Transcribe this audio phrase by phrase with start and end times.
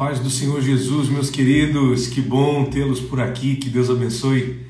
[0.00, 4.60] Paz do Senhor Jesus, meus queridos, que bom tê-los por aqui, que Deus abençoe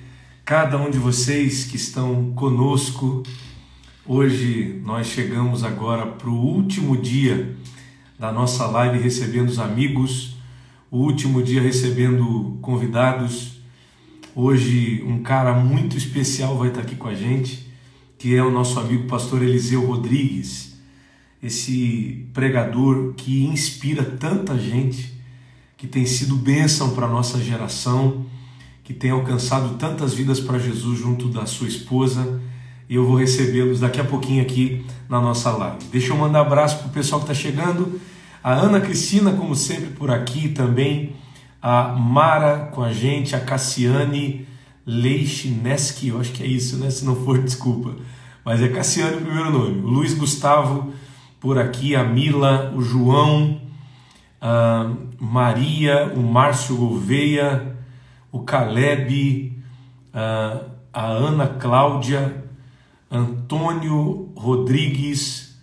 [0.44, 3.22] cada um de vocês que estão conosco.
[4.04, 7.54] Hoje nós chegamos agora para o último dia
[8.18, 10.36] da nossa live recebendo os amigos,
[10.90, 13.60] o último dia recebendo convidados.
[14.34, 17.70] Hoje um cara muito especial vai estar aqui com a gente,
[18.18, 20.76] que é o nosso amigo pastor Eliseu Rodrigues,
[21.40, 25.19] esse pregador que inspira tanta gente,
[25.80, 28.26] que tem sido bênção para a nossa geração,
[28.84, 32.38] que tem alcançado tantas vidas para Jesus junto da sua esposa.
[32.86, 35.78] E eu vou recebê-los daqui a pouquinho aqui na nossa live.
[35.90, 37.98] Deixa eu mandar um abraço para o pessoal que está chegando.
[38.44, 41.14] A Ana Cristina, como sempre, por aqui também.
[41.62, 44.46] A Mara com a gente, a Cassiane
[44.84, 46.90] Leichineski, eu acho que é isso, né?
[46.90, 47.96] Se não for, desculpa.
[48.44, 49.80] Mas é Cassiane o primeiro nome.
[49.80, 50.92] O Luiz Gustavo
[51.40, 53.59] por aqui, a Mila, o João,
[54.40, 57.76] a Maria, o Márcio Gouveia,
[58.32, 59.52] o Caleb,
[60.12, 62.44] a, Ana Cláudia,
[63.10, 65.60] Antônio Rodrigues,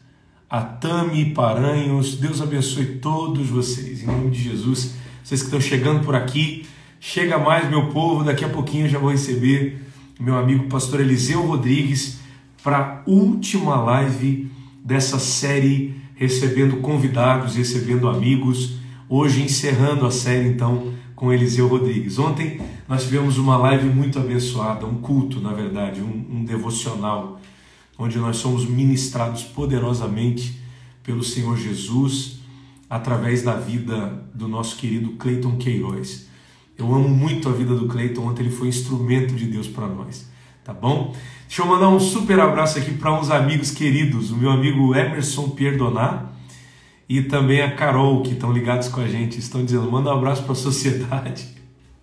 [0.50, 2.16] a Tami Paranhos.
[2.18, 4.96] Deus abençoe todos vocês, em nome de Jesus.
[5.24, 6.66] Vocês que estão chegando por aqui,
[7.00, 8.24] chega mais, meu povo.
[8.24, 9.82] Daqui a pouquinho eu já vou receber
[10.20, 12.20] meu amigo pastor Eliseu Rodrigues
[12.64, 14.52] para a última live
[14.84, 18.74] dessa série, recebendo convidados, recebendo amigos.
[19.08, 22.20] Hoje encerrando a série então com Eliseu Rodrigues.
[22.20, 27.40] Ontem nós tivemos uma live muito abençoada, um culto, na verdade, um, um devocional,
[27.98, 30.60] onde nós somos ministrados poderosamente
[31.04, 32.40] pelo Senhor Jesus
[32.90, 36.28] através da vida do nosso querido Cleiton Queiroz.
[36.78, 40.30] Eu amo muito a vida do Cleiton, ontem ele foi instrumento de Deus para nós,
[40.68, 41.16] tá bom?
[41.48, 45.52] Deixa eu mandar um super abraço aqui para uns amigos queridos, o meu amigo Emerson
[45.52, 46.34] Pierdonar
[47.08, 50.44] e também a Carol, que estão ligados com a gente, estão dizendo: manda um abraço
[50.44, 51.48] para a sociedade.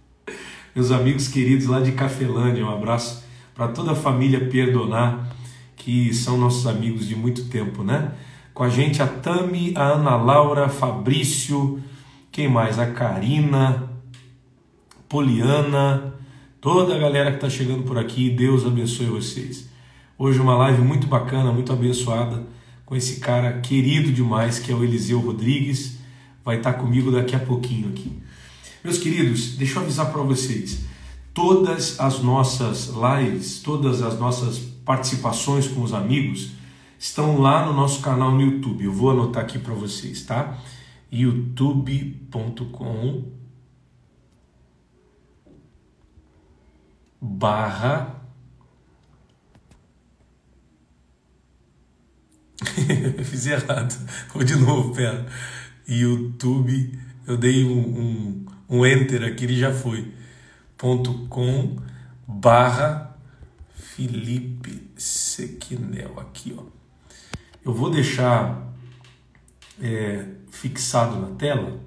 [0.74, 3.22] Meus amigos queridos lá de Cafelândia, um abraço
[3.54, 5.28] para toda a família Perdonar,
[5.76, 8.12] que são nossos amigos de muito tempo, né?
[8.54, 11.82] Com a gente a Tami, a Ana Laura, Fabrício,
[12.32, 12.78] quem mais?
[12.78, 13.90] A Karina,
[15.06, 16.13] Poliana,
[16.64, 19.68] toda a galera que está chegando por aqui, Deus abençoe vocês.
[20.16, 22.42] Hoje uma live muito bacana, muito abençoada
[22.86, 25.98] com esse cara querido demais que é o Eliseu Rodrigues.
[26.42, 28.10] Vai estar comigo daqui a pouquinho aqui.
[28.82, 30.86] Meus queridos, deixa eu avisar para vocês.
[31.34, 36.52] Todas as nossas lives, todas as nossas participações com os amigos
[36.98, 38.84] estão lá no nosso canal no YouTube.
[38.84, 40.58] Eu vou anotar aqui para vocês, tá?
[41.12, 42.64] youtube.com
[47.24, 48.24] barra
[53.24, 53.94] Fiz errado.
[54.32, 55.26] Vou de novo, pera.
[55.86, 60.12] YouTube, eu dei um, um, um enter aqui, ele já foi.
[60.76, 61.76] Ponto com
[62.26, 63.16] barra
[63.74, 66.62] Felipe Sequinel, aqui, ó.
[67.64, 68.74] Eu vou deixar
[69.80, 71.80] é, fixado na tela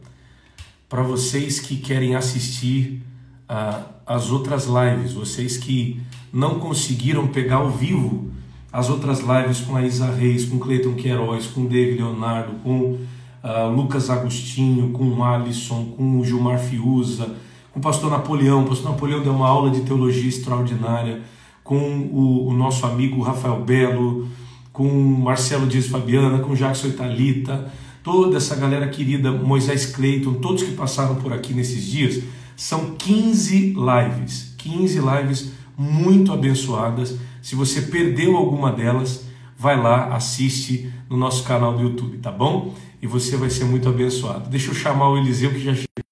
[0.89, 3.03] para vocês que querem assistir
[3.47, 5.99] a, as outras lives, vocês que
[6.31, 8.31] não conseguiram pegar ao vivo
[8.71, 12.97] as outras lives com a Isa Reis, com Cleiton Queiroz, com David Leonardo, com
[13.43, 17.35] uh, Lucas Agostinho, com Alisson, com Gilmar Fiuza,
[17.71, 18.63] com o pastor Napoleão.
[18.63, 21.21] O pastor Napoleão deu uma aula de teologia extraordinária,
[21.63, 21.79] com
[22.11, 24.27] o, o nosso amigo Rafael Belo,
[24.71, 27.71] com Marcelo Dias Fabiana, com Jackson Italita,
[28.03, 32.23] toda essa galera querida, Moisés Cleiton, todos que passaram por aqui nesses dias,
[32.57, 39.25] são 15 lives, 15 lives muito abençoadas se você perdeu alguma delas,
[39.55, 42.75] vai lá, assiste no nosso canal do YouTube, tá bom?
[43.01, 44.49] E você vai ser muito abençoado.
[44.49, 46.03] Deixa eu chamar o Eliseu que já chegou.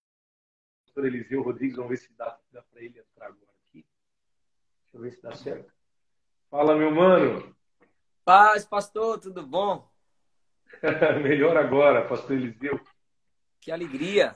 [0.85, 3.85] Pastor Eliseu Rodrigues, vamos ver se dá, dá para ele entrar agora aqui.
[4.83, 5.73] Deixa eu ver se dá certo.
[6.49, 7.53] Fala, meu mano.
[8.23, 9.91] Paz, pastor, tudo bom?
[11.21, 12.79] Melhor agora, pastor Eliseu.
[13.59, 14.33] Que alegria.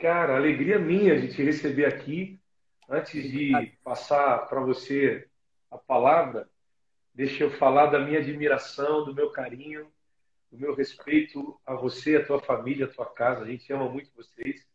[0.00, 2.40] Cara, alegria minha de te receber aqui.
[2.88, 5.28] Antes de passar para você
[5.70, 6.48] a palavra,
[7.14, 9.92] deixa eu falar da minha admiração, do meu carinho,
[10.50, 13.42] do meu respeito a você, a tua família, a tua casa.
[13.42, 14.66] A gente ama muito vocês.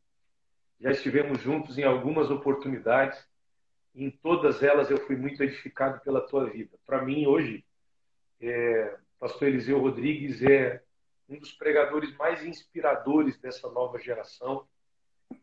[0.80, 3.18] Já estivemos juntos em algumas oportunidades.
[3.95, 6.77] E em todas elas eu fui muito edificado pela tua vida.
[6.86, 7.66] Para mim, hoje,
[8.39, 10.83] é, Pastor Eliseu Rodrigues é
[11.27, 14.68] um dos pregadores mais inspiradores dessa nova geração.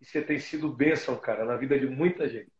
[0.00, 2.50] E você tem sido bênção, cara, na vida de muita gente.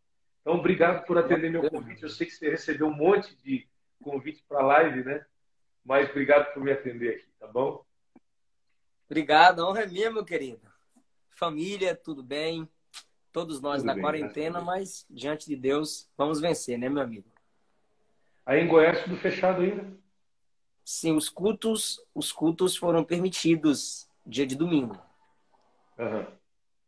[0.41, 2.03] Então, obrigado por atender meu convite.
[2.03, 3.69] Eu sei que você recebeu um monte de
[4.03, 5.25] convites para a live, né?
[5.85, 7.85] Mas obrigado por me atender aqui, tá bom?
[9.07, 10.61] Obrigado, a honra é minha, meu querido.
[11.31, 12.69] família, tudo bem?
[13.33, 17.31] Todos nós Tudo na bem, quarentena, mas diante de Deus, vamos vencer, né, meu amigo?
[18.45, 19.97] Aí em Goiás tudo fechado ainda?
[20.85, 25.01] Sim, os cultos, os cultos foram permitidos dia de domingo.
[25.99, 26.27] Aham.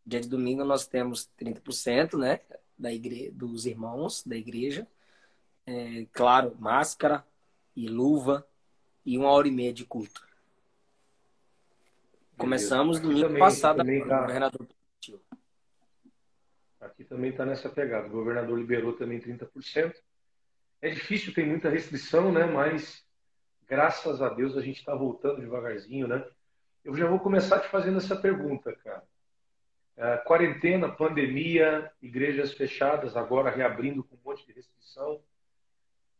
[0.06, 2.40] Dia de domingo nós temos 30%, né,
[2.78, 3.30] da igre...
[3.30, 4.86] dos irmãos da igreja.
[5.66, 7.24] É, claro, máscara
[7.74, 8.46] e luva
[9.04, 10.26] e uma hora e meia de culto.
[12.36, 14.66] Começamos domingo também- passado, também tá- governador.
[16.80, 18.08] Aqui também está nessa pegada.
[18.08, 19.94] O governador liberou também 30%.
[20.82, 22.44] É difícil, tem muita restrição, né?
[22.44, 23.02] Mas
[23.66, 26.26] graças a Deus a gente está voltando devagarzinho, né?
[26.84, 29.02] Eu já vou começar te fazendo essa pergunta, cara.
[29.96, 35.22] É, quarentena, pandemia, igrejas fechadas, agora reabrindo com um monte de restrição.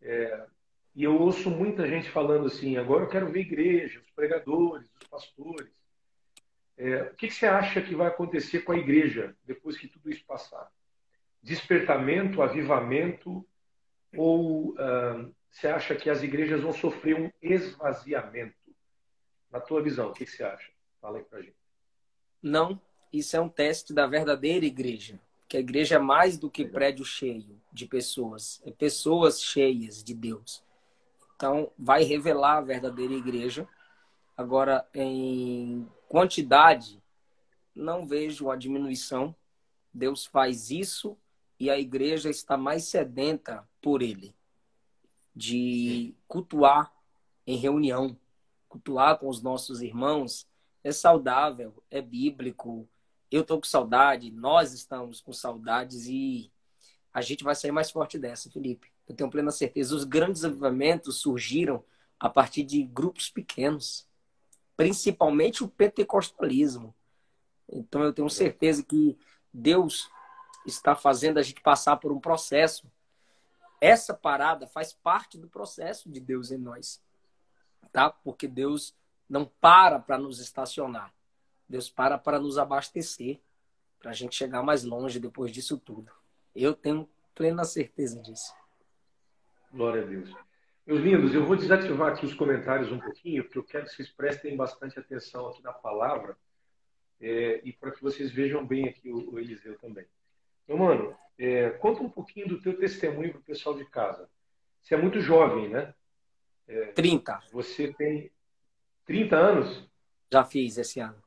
[0.00, 0.47] É,
[0.94, 5.09] e eu ouço muita gente falando assim: agora eu quero ver igreja, os pregadores, os
[5.09, 5.73] pastores.
[6.76, 10.11] É, o que, que você acha que vai acontecer com a igreja depois que tudo
[10.11, 10.71] isso passar?
[11.43, 13.47] Despertamento, avivamento?
[14.17, 18.56] Ou ah, você acha que as igrejas vão sofrer um esvaziamento?
[19.50, 20.69] Na tua visão, o que, que você acha?
[21.00, 21.56] Fala aí pra gente.
[22.43, 22.81] Não,
[23.19, 25.20] isso é um teste da verdadeira igreja.
[25.49, 30.14] Que a igreja é mais do que prédio cheio de pessoas, é pessoas cheias de
[30.14, 30.62] Deus.
[31.37, 33.69] Então, vai revelar a verdadeira igreja.
[34.37, 37.00] Agora, em quantidade,
[37.75, 39.34] não vejo uma diminuição.
[39.93, 41.16] Deus faz isso
[41.58, 44.34] e a igreja está mais sedenta por ele
[45.37, 46.93] de cultuar
[47.46, 48.16] em reunião,
[48.69, 50.49] cultuar com os nossos irmãos
[50.84, 52.87] é saudável, é bíblico.
[53.34, 56.52] Eu estou com saudade, nós estamos com saudades e
[57.12, 58.92] a gente vai sair mais forte dessa, Felipe.
[59.08, 59.92] Eu tenho plena certeza.
[59.92, 61.82] Os grandes avivamentos surgiram
[62.20, 64.08] a partir de grupos pequenos,
[64.76, 66.94] principalmente o pentecostalismo.
[67.69, 69.19] Então eu tenho certeza que
[69.52, 70.08] Deus
[70.64, 72.88] está fazendo a gente passar por um processo.
[73.80, 77.02] Essa parada faz parte do processo de Deus em nós,
[77.90, 78.10] tá?
[78.10, 78.94] Porque Deus
[79.28, 81.12] não para para nos estacionar.
[81.69, 83.40] Deus para para nos abastecer,
[83.99, 86.12] para a gente chegar mais longe depois disso tudo.
[86.55, 88.55] Eu tenho plena certeza disso.
[89.72, 90.31] Glória a Deus.
[90.87, 94.11] Meus lindos, eu vou desativar aqui os comentários um pouquinho, porque eu quero que vocês
[94.11, 96.37] prestem bastante atenção aqui na palavra
[97.20, 100.06] é, e para que vocês vejam bem aqui o, o Eliseu também.
[100.69, 104.28] Meu mano, é, conta um pouquinho do teu testemunho para o pessoal de casa.
[104.82, 105.94] Você é muito jovem, né?
[106.94, 108.31] 30, Você tem
[109.05, 109.88] 30 anos?
[110.32, 111.22] já fiz esse ano.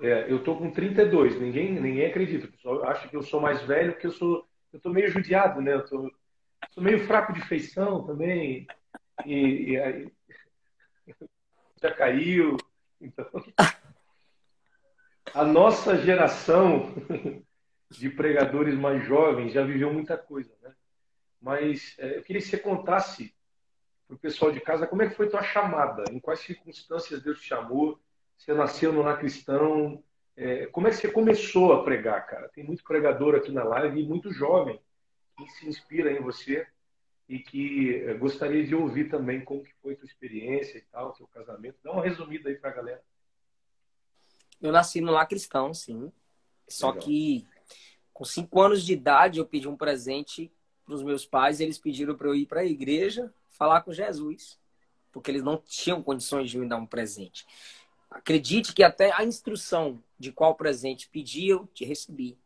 [0.00, 1.40] É, eu tô com 32.
[1.40, 2.46] Ninguém, ninguém acredita.
[2.46, 5.60] O pessoal acha que eu sou mais velho porque eu sou, eu tô meio judiado,
[5.60, 5.74] né?
[5.74, 6.12] Eu tô,
[6.70, 8.66] sou meio fraco de feição também.
[9.24, 10.12] E, e aí
[11.80, 12.56] já caiu.
[13.00, 13.26] Então,
[15.34, 16.94] a nossa geração
[17.90, 20.74] de pregadores mais jovens já viveu muita coisa, né?
[21.40, 23.34] Mas é, eu queria que você contasse
[24.06, 27.40] para o pessoal de casa como é que foi tua chamada, em quais circunstâncias Deus
[27.40, 28.00] te chamou,
[28.36, 30.02] você nasceu no lar cristão,
[30.36, 32.48] é, como é que você começou a pregar, cara?
[32.50, 34.80] Tem muito pregador aqui na live e muito jovem
[35.36, 36.66] que se inspira em você
[37.28, 41.26] e que é, gostaria de ouvir também como que foi tua experiência e tal, teu
[41.28, 41.78] casamento.
[41.82, 43.02] Dá uma resumida aí para a galera.
[44.60, 46.12] Eu nasci no lar cristão, sim.
[46.68, 47.02] Só Legal.
[47.02, 47.46] que
[48.12, 50.50] com cinco anos de idade eu pedi um presente
[50.84, 51.60] para os meus pais.
[51.60, 54.58] E eles pediram para eu ir para a igreja falar com Jesus,
[55.12, 57.46] porque eles não tinham condições de me dar um presente.
[58.16, 62.36] Acredite que até a instrução de qual presente pedir eu te recebi.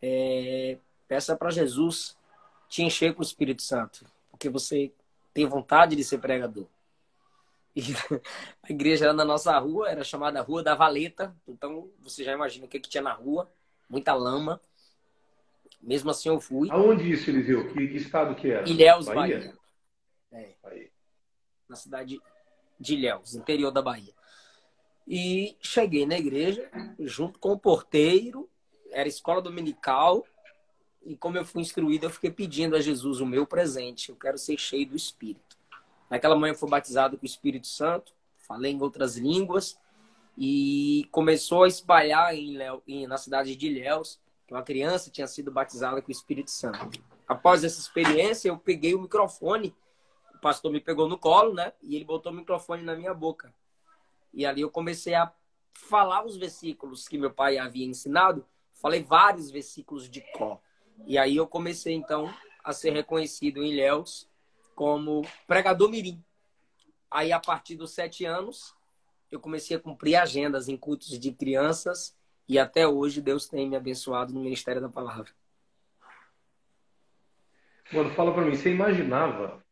[0.00, 2.16] É, peça para Jesus
[2.68, 4.90] te encher com o Espírito Santo, porque você
[5.34, 6.66] tem vontade de ser pregador.
[7.76, 7.82] E
[8.64, 11.36] a igreja era na nossa rua, era chamada Rua da Valeta.
[11.46, 13.50] Então você já imagina o que, que tinha na rua,
[13.90, 14.58] muita lama.
[15.82, 16.70] Mesmo assim eu fui.
[16.70, 17.72] Aonde isso, Eliseu?
[17.72, 18.66] Que, estado que era?
[18.68, 19.54] Ilhéus, Bahia.
[20.32, 20.90] É, Bahia.
[21.68, 22.18] na cidade
[22.80, 24.17] de Ilhéus, interior da Bahia.
[25.08, 28.46] E cheguei na igreja junto com o porteiro,
[28.90, 30.22] era escola dominical,
[31.02, 34.10] e como eu fui instruído, eu fiquei pedindo a Jesus o meu presente.
[34.10, 35.56] Eu quero ser cheio do Espírito.
[36.10, 39.78] Naquela manhã eu fui batizado com o Espírito Santo, falei em outras línguas
[40.36, 45.50] e começou a espalhar em, Léo- na cidade de Ilhéus que uma criança tinha sido
[45.50, 47.00] batizada com o Espírito Santo.
[47.26, 49.74] Após essa experiência, eu peguei o microfone,
[50.34, 51.72] o pastor me pegou no colo, né?
[51.82, 53.52] E ele botou o microfone na minha boca.
[54.32, 55.32] E ali eu comecei a
[55.72, 58.46] falar os versículos que meu pai havia ensinado.
[58.74, 60.60] Falei vários versículos de cor.
[61.06, 62.32] E aí eu comecei então
[62.62, 64.28] a ser reconhecido em Ilhéus
[64.74, 66.22] como pregador mirim.
[67.10, 68.74] Aí a partir dos sete anos
[69.30, 72.16] eu comecei a cumprir agendas em cultos de crianças
[72.48, 75.30] E até hoje Deus tem me abençoado no ministério da palavra.
[77.92, 79.62] Mano, fala para mim, você imaginava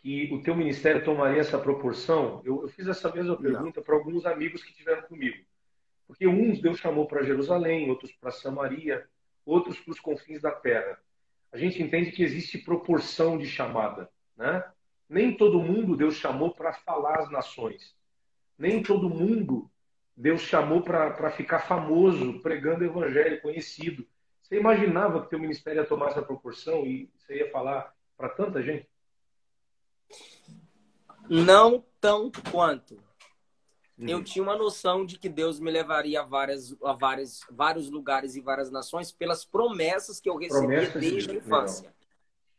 [0.00, 2.40] que o teu ministério tomaria essa proporção?
[2.44, 5.44] Eu, eu fiz essa mesma pergunta para alguns amigos que tiveram comigo.
[6.06, 9.06] Porque uns Deus chamou para Jerusalém, outros para Samaria,
[9.44, 10.98] outros para os confins da terra.
[11.52, 14.64] A gente entende que existe proporção de chamada, né?
[15.08, 17.96] Nem todo mundo Deus chamou para falar às nações.
[18.58, 19.70] Nem todo mundo
[20.16, 24.06] Deus chamou para ficar famoso, pregando o evangelho, conhecido.
[24.42, 28.62] Você imaginava que teu ministério ia tomar essa proporção e você ia falar para tanta
[28.62, 28.88] gente?
[31.28, 32.94] Não tão quanto.
[33.98, 34.08] Uhum.
[34.08, 38.36] Eu tinha uma noção de que Deus me levaria a, várias, a várias, vários lugares
[38.36, 41.94] e várias nações pelas promessas que eu recebia desde a infância.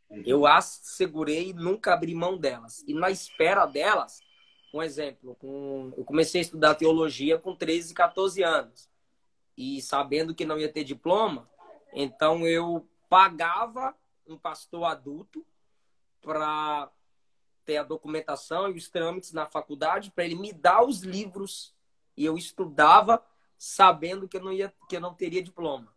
[0.10, 0.24] Uhum.
[0.26, 2.84] Eu as segurei e nunca abri mão delas.
[2.88, 4.20] E na espera delas,
[4.74, 8.90] um exemplo, com, eu comecei a estudar teologia com 13, 14 anos.
[9.58, 11.50] E sabendo que não ia ter diploma,
[11.94, 13.96] então eu pagava
[14.28, 15.46] um pastor adulto
[16.22, 16.92] para
[17.70, 21.72] ter a documentação e os trâmites na faculdade para ele me dar os livros
[22.18, 23.24] e eu estudava
[23.60, 25.94] sabendo que eu não ia que eu não teria diploma.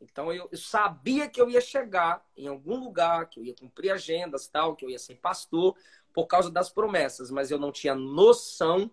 [0.00, 3.90] Então eu, eu, sabia que eu ia chegar em algum lugar, que eu ia cumprir
[3.90, 5.76] agendas, tal, que eu ia ser pastor
[6.14, 8.88] por causa das promessas, mas eu não tinha noção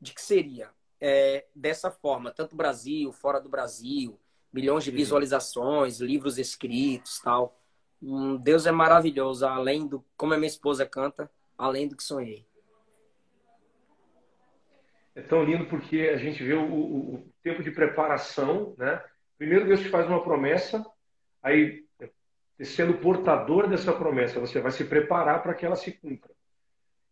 [0.00, 4.18] de que seria é, dessa forma, tanto Brasil, fora do Brasil,
[4.52, 7.56] milhões de visualizações, livros escritos, tal.
[8.02, 12.46] Hum, Deus é maravilhoso, além do como a minha esposa canta, além do que sonhei.
[15.14, 19.02] É tão lindo porque a gente vê o, o, o tempo de preparação, né?
[19.38, 20.84] Primeiro Deus te faz uma promessa,
[21.42, 21.86] aí
[22.64, 26.30] sendo portador dessa promessa, você vai se preparar para que ela se cumpra.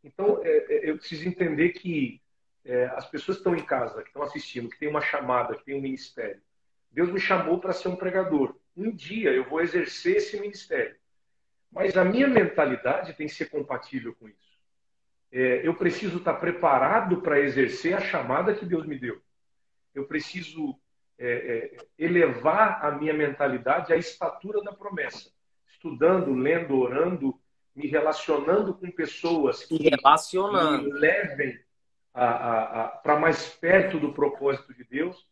[0.03, 2.21] Então, é, é, eu preciso entender que
[2.65, 5.65] é, as pessoas que estão em casa, que estão assistindo, que tem uma chamada, que
[5.65, 6.41] tem um ministério,
[6.91, 8.57] Deus me chamou para ser um pregador.
[8.77, 10.97] Um dia eu vou exercer esse ministério.
[11.75, 14.55] Mas a minha mentalidade tem que ser compatível com isso.
[15.33, 19.21] É, eu preciso estar preparado para exercer a chamada que Deus me deu.
[19.93, 20.79] Eu preciso
[21.19, 25.33] é, é, elevar a minha mentalidade à estatura da promessa.
[25.67, 27.37] Estudando, lendo, orando,
[27.75, 31.59] me relacionando com pessoas que me levem
[32.13, 35.27] para mais perto do propósito de Deus.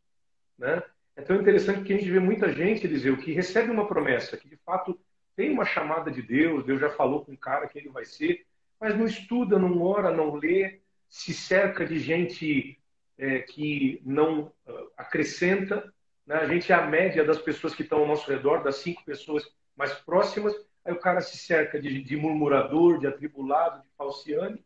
[0.58, 0.82] Né?
[1.14, 4.48] É tão interessante que a gente vê muita gente, Eliseu, que recebe uma promessa, que
[4.48, 4.98] de fato
[5.36, 8.44] tem uma chamada de Deus, Deus já falou com o cara que ele vai ser,
[8.80, 12.78] mas não estuda, não ora, não lê, se cerca de gente
[13.18, 15.92] é, que não uh, acrescenta.
[16.26, 16.36] Né?
[16.36, 19.48] A gente é a média das pessoas que estão ao nosso redor, das cinco pessoas
[19.76, 20.54] mais próximas.
[20.84, 24.64] Aí o cara se cerca de, de murmurador, de atribulado, de falciane.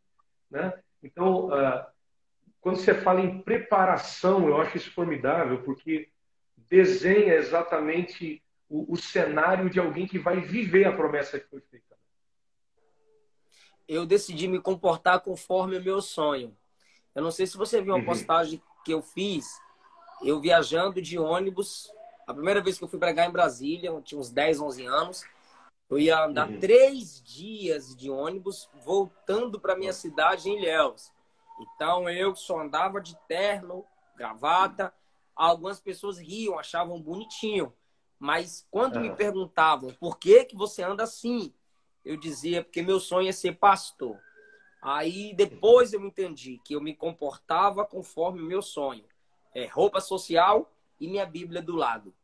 [0.50, 0.72] Né?
[1.02, 1.84] Então, uh,
[2.60, 6.08] quando você fala em preparação, eu acho isso formidável, porque
[6.56, 11.96] desenha exatamente o, o, cenário de alguém que vai viver a promessa que foi feita.
[13.88, 16.56] Eu decidi me comportar conforme o meu sonho.
[17.14, 18.04] Eu não sei se você viu uma uhum.
[18.04, 19.60] postagem que eu fiz,
[20.22, 21.90] eu viajando de ônibus.
[22.26, 25.24] A primeira vez que eu fui pregar em Brasília, eu tinha uns 10, 11 anos.
[25.88, 26.58] Eu ia andar uhum.
[26.58, 31.12] três dias de ônibus voltando para minha cidade em Ilhéus.
[31.60, 34.92] Então eu só andava de terno, gravata,
[35.34, 37.72] algumas pessoas riam, achavam bonitinho.
[38.18, 41.52] Mas quando me perguntavam por que, que você anda assim,
[42.04, 44.18] eu dizia porque meu sonho é ser pastor.
[44.80, 49.04] Aí depois eu entendi que eu me comportava conforme o meu sonho.
[49.54, 52.14] É roupa social e minha Bíblia do lado.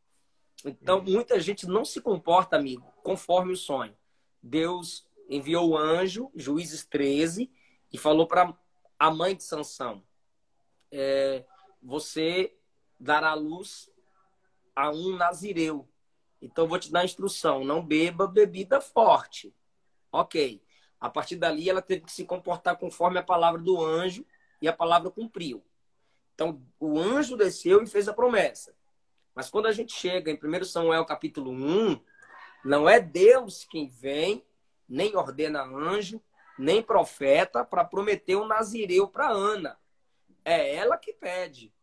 [0.65, 3.95] Então muita gente não se comporta, amigo, conforme o sonho.
[4.41, 7.51] Deus enviou o anjo, Juízes 13,
[7.91, 8.55] e falou para
[8.97, 10.03] a mãe de Sansão:
[10.91, 11.45] é,
[11.81, 12.55] você
[12.99, 13.91] dará luz
[14.75, 15.87] a um nazireu.
[16.41, 19.55] Então, vou te dar a instrução: não beba bebida forte.
[20.11, 20.61] Ok.
[20.99, 24.25] A partir dali, ela teve que se comportar conforme a palavra do anjo
[24.61, 25.63] e a palavra cumpriu.
[26.33, 28.75] Então, o anjo desceu e fez a promessa.
[29.35, 31.99] Mas quando a gente chega em 1 Samuel capítulo 1,
[32.63, 34.45] não é Deus quem vem,
[34.87, 36.21] nem ordena anjo,
[36.57, 39.77] nem profeta para prometer um nazireu para Ana.
[40.45, 41.73] É ela que pede.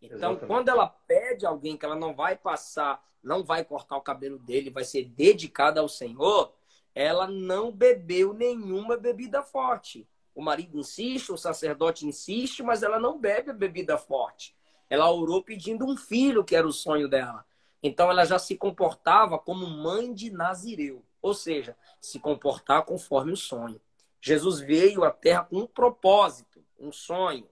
[0.00, 0.46] Então, Exatamente.
[0.46, 4.70] quando ela pede alguém que ela não vai passar, não vai cortar o cabelo dele,
[4.70, 6.52] vai ser dedicada ao Senhor,
[6.94, 10.08] ela não bebeu nenhuma bebida forte.
[10.34, 14.56] O marido insiste, o sacerdote insiste, mas ela não bebe a bebida forte.
[14.88, 17.44] Ela orou pedindo um filho, que era o sonho dela.
[17.82, 23.36] Então ela já se comportava como mãe de Nazireu, ou seja, se comportar conforme o
[23.36, 23.80] sonho.
[24.20, 27.46] Jesus veio à terra com um propósito, um sonho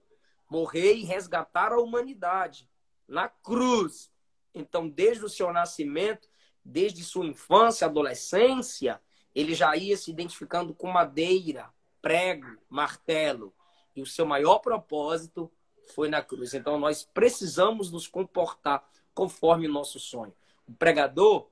[0.49, 2.69] morrer e resgatar a humanidade.
[3.07, 4.13] na cruz.
[4.55, 6.29] Então, desde o seu nascimento,
[6.63, 9.01] desde sua infância, adolescência,
[9.35, 13.55] ele já ia se identificando com madeira, prego, martelo.
[13.97, 15.51] E o seu maior propósito
[15.95, 16.53] foi na cruz.
[16.53, 20.35] Então, nós precisamos nos comportar conforme o nosso sonho.
[20.67, 21.49] O pregador,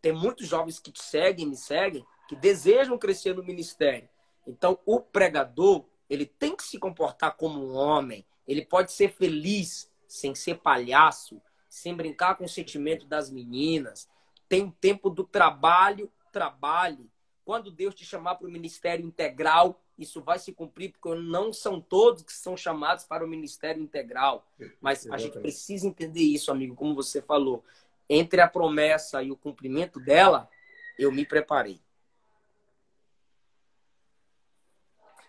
[0.00, 4.08] tem muitos jovens que te seguem, me seguem, que desejam crescer no ministério.
[4.46, 8.24] Então, o pregador, ele tem que se comportar como um homem.
[8.50, 14.10] Ele pode ser feliz sem ser palhaço, sem brincar com o sentimento das meninas.
[14.48, 17.08] Tem o tempo do trabalho, trabalhe.
[17.44, 21.80] Quando Deus te chamar para o ministério integral, isso vai se cumprir, porque não são
[21.80, 24.44] todos que são chamados para o ministério integral.
[24.80, 27.64] Mas a gente precisa entender isso, amigo, como você falou.
[28.08, 30.50] Entre a promessa e o cumprimento dela,
[30.98, 31.80] eu me preparei.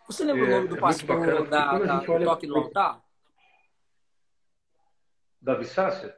[0.08, 3.01] Você lembra é, o nome do é pastor da, da do Toque no Altar?
[5.42, 6.16] Davi Sácia?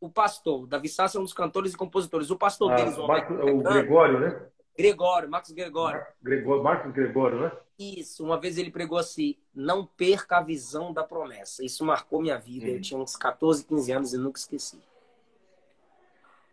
[0.00, 0.66] O pastor.
[0.66, 2.30] Davi Sácia é um dos cantores e compositores.
[2.30, 4.46] O pastor ah, deles, o, Marco, o Gregório, né?
[4.76, 6.00] Gregório, Marcos Gregório.
[6.00, 6.62] Mar Gregório.
[6.62, 7.52] Marcos Gregório, né?
[7.78, 8.24] Isso.
[8.24, 11.64] Uma vez ele pregou assim: não perca a visão da promessa.
[11.64, 12.66] Isso marcou minha vida.
[12.66, 12.74] Hum.
[12.74, 14.80] Eu tinha uns 14, 15 anos e nunca esqueci.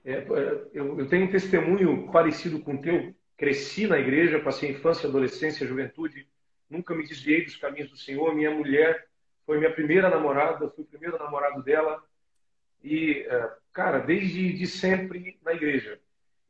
[0.06, 0.25] É, é,
[0.74, 3.13] eu, eu, tenho um testemunho parecido com o teu.
[3.38, 6.27] Cresci na igreja, passei infância, adolescência, juventude.
[6.70, 8.36] Nunca me desviei dos caminhos do Senhor.
[8.36, 9.09] Minha mulher
[9.50, 12.03] foi minha primeira namorada, fui o primeiro namorado dela.
[12.84, 16.00] E, é, cara, desde de sempre na igreja.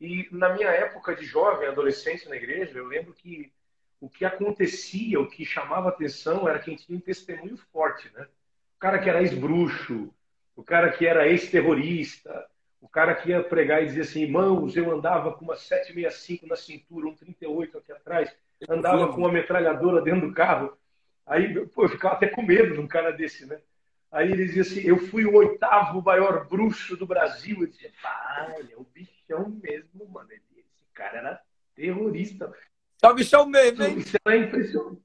[0.01, 3.53] E na minha época de jovem, adolescência na igreja, eu lembro que
[4.01, 8.27] o que acontecia, o que chamava atenção era quem tinha um testemunho forte, né?
[8.75, 10.13] O cara que era ex-bruxo,
[10.53, 12.48] o cara que era ex-terrorista,
[12.82, 16.58] o cara que ia pregar e dizia assim, irmãos, eu andava com uma 765 na
[16.58, 18.36] cintura, um 38 aqui atrás,
[18.68, 20.77] andava com uma metralhadora dentro do carro.
[21.30, 23.62] Aí pô, eu ficava até com medo de um cara desse, né?
[24.12, 27.62] Aí ele dizia assim, eu fui o oitavo maior bruxo do Brasil.
[27.62, 30.30] Eu dizia, pá, ele é o bichão mesmo, mano.
[30.32, 30.65] Esse
[30.96, 31.42] cara era
[31.76, 32.52] terrorista.
[33.04, 34.00] É o bichão mesmo, hein?
[34.00, 35.02] Isso é impressionante.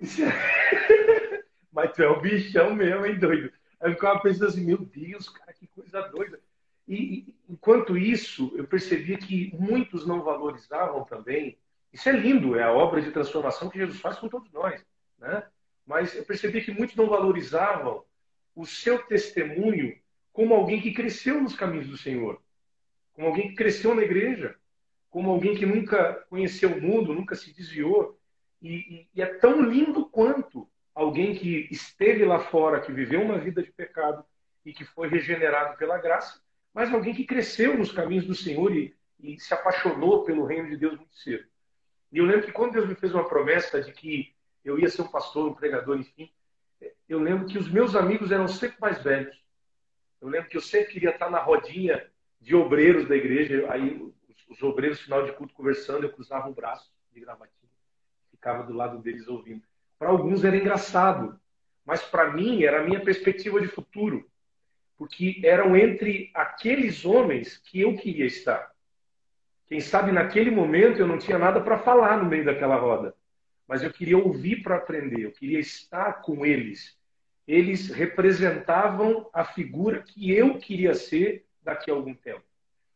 [0.00, 1.42] É...
[1.72, 3.52] Mas tu é o bichão mesmo, hein, doido?
[3.80, 6.38] Aí eu ficava pensando assim, meu Deus, cara, que coisa doida.
[6.86, 11.58] E, enquanto isso, eu percebia que muitos não valorizavam também.
[11.92, 14.84] Isso é lindo, é a obra de transformação que Jesus faz com todos nós.
[15.22, 15.42] Né?
[15.86, 18.04] Mas eu percebi que muitos não valorizavam
[18.54, 19.96] o seu testemunho
[20.32, 22.42] como alguém que cresceu nos caminhos do Senhor,
[23.12, 24.56] como alguém que cresceu na igreja,
[25.08, 28.18] como alguém que nunca conheceu o mundo, nunca se desviou.
[28.60, 33.38] E, e, e é tão lindo quanto alguém que esteve lá fora, que viveu uma
[33.38, 34.24] vida de pecado
[34.64, 36.40] e que foi regenerado pela graça,
[36.72, 40.76] mas alguém que cresceu nos caminhos do Senhor e, e se apaixonou pelo reino de
[40.76, 41.44] Deus muito cedo.
[42.10, 44.31] E eu lembro que quando Deus me fez uma promessa de que
[44.64, 46.30] eu ia ser um pastor, um pregador, enfim,
[47.08, 49.36] eu lembro que os meus amigos eram sempre mais velhos.
[50.20, 52.06] Eu lembro que eu sempre queria estar na rodinha
[52.40, 56.54] de obreiros da igreja, aí os, os obreiros, final de culto, conversando, eu cruzava o
[56.54, 57.70] braço de gravatinha,
[58.30, 59.62] ficava do lado deles ouvindo.
[59.98, 61.38] Para alguns era engraçado,
[61.84, 64.28] mas para mim era a minha perspectiva de futuro
[65.02, 68.70] porque eram entre aqueles homens que eu queria estar.
[69.66, 73.12] Quem sabe naquele momento eu não tinha nada para falar no meio daquela roda,
[73.72, 76.94] mas eu queria ouvir para aprender, eu queria estar com eles.
[77.48, 82.44] Eles representavam a figura que eu queria ser daqui a algum tempo.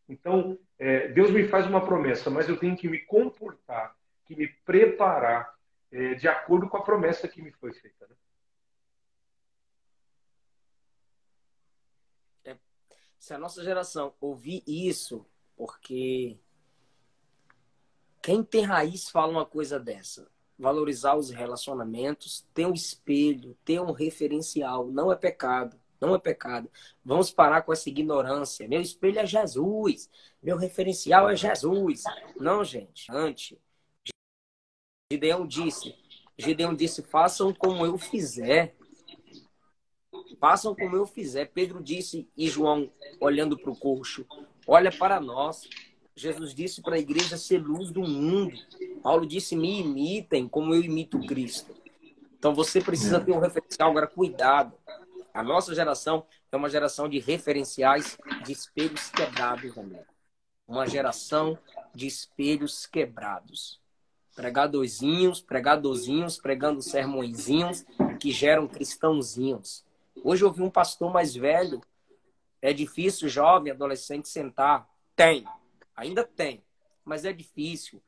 [0.07, 4.49] Então, é, Deus me faz uma promessa, mas eu tenho que me comportar, que me
[4.67, 5.51] preparar
[5.91, 8.07] é, de acordo com a promessa que me foi feita.
[12.45, 12.59] Né?
[13.19, 15.25] se a nossa geração ouvir isso,
[15.57, 16.39] porque
[18.23, 20.36] quem tem raiz fala uma coisa dessa.
[20.59, 25.79] Valorizar os relacionamentos, ter um espelho, ter um referencial, não é pecado.
[26.01, 26.71] Não é pecado.
[27.05, 28.69] Vamos parar com essa ignorância.
[28.69, 30.11] Meu espelho é Jesus.
[30.43, 32.05] Meu referencial é Jesus.
[32.39, 33.11] Não, gente.
[33.11, 33.57] Antes.
[35.11, 35.95] Gideão disse.
[36.37, 38.77] Gideão disse: façam como eu fizer.
[40.39, 41.47] Façam como eu fizer.
[41.47, 44.27] Pedro disse, e João, olhando para o coxo,
[44.67, 45.69] olha para nós.
[46.17, 48.57] Jesus disse para a igreja ser luz do mundo.
[49.03, 51.77] Paulo disse, me imitem como eu imito Cristo.
[52.39, 53.91] Então você precisa ter um referencial.
[53.91, 54.73] Agora, cuidado.
[55.35, 60.07] A nossa geração é uma geração de referenciais de espelhos quebrados, amigo.
[60.67, 61.59] Uma geração
[61.95, 63.79] de espelhos quebrados.
[64.35, 67.85] Pregadorzinhos, pregadorzinhos, pregando sermõezinhos
[68.19, 69.85] que geram cristãozinhos.
[70.25, 71.83] Hoje eu vi um pastor mais velho.
[72.63, 74.89] É difícil, jovem, adolescente, sentar.
[75.15, 75.47] Tem,
[75.97, 76.63] ainda tem,
[77.05, 78.03] mas é difícil.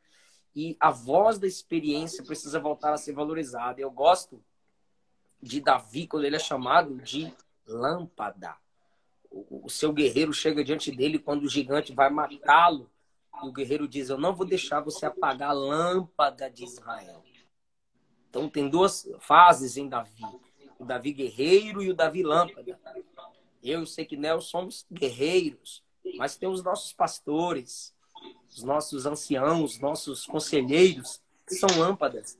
[0.54, 3.80] E a voz da experiência precisa voltar a ser valorizada.
[3.80, 4.42] Eu gosto
[5.40, 7.32] de Davi quando ele é chamado de
[7.66, 8.56] lâmpada.
[9.30, 12.90] o seu guerreiro chega diante dele quando o gigante vai matá-lo.
[13.42, 17.22] E o guerreiro diz: Eu não vou deixar você apagar a lâmpada de Israel.
[18.28, 20.24] Então tem duas fases em Davi:
[20.78, 22.78] o Davi guerreiro e o Davi lâmpada.
[23.62, 25.82] Eu sei que nós somos guerreiros,
[26.16, 27.94] mas tem os nossos pastores,
[28.50, 32.38] os nossos anciãos, nossos conselheiros, que são lâmpadas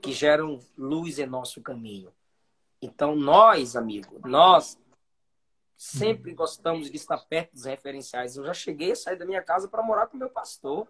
[0.00, 2.12] que geram luz em nosso caminho.
[2.80, 4.78] Então, nós, amigo, nós
[5.76, 8.36] sempre gostamos de estar perto dos referenciais.
[8.36, 10.86] Eu já cheguei a sair da minha casa para morar com meu pastor.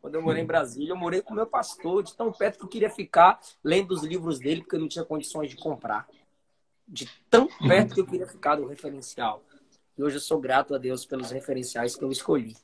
[0.00, 2.68] Quando eu morei em Brasília, eu morei com meu pastor, de tão perto que eu
[2.68, 6.08] queria ficar lendo os livros dele, porque eu não tinha condições de comprar.
[6.86, 9.42] De tão perto que eu queria ficar do referencial.
[9.98, 12.54] E hoje eu sou grato a Deus pelos referenciais que eu escolhi.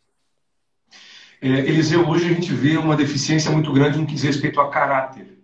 [1.42, 4.70] É, Eliseu, hoje a gente vê uma deficiência muito grande no que diz respeito a
[4.70, 5.36] caráter,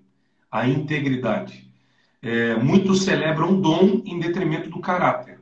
[0.48, 1.68] a integridade.
[2.22, 5.40] É, muitos celebram o dom em detrimento do caráter.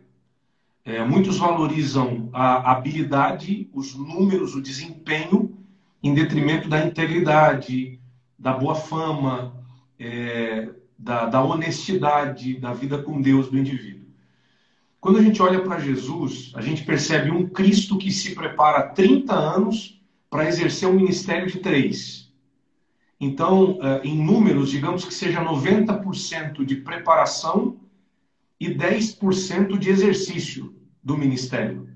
[0.87, 5.55] É, muitos valorizam a habilidade, os números, o desempenho,
[6.03, 8.01] em detrimento da integridade,
[8.39, 9.53] da boa fama,
[9.99, 14.08] é, da, da honestidade, da vida com Deus do indivíduo.
[15.01, 18.89] Quando a gente olha para Jesus, a gente percebe um Cristo que se prepara há
[18.89, 22.33] 30 anos para exercer um ministério de três.
[23.21, 27.81] Então, eh, em números, digamos que seja 90% de preparação
[28.61, 31.89] e 10% de exercício do ministério.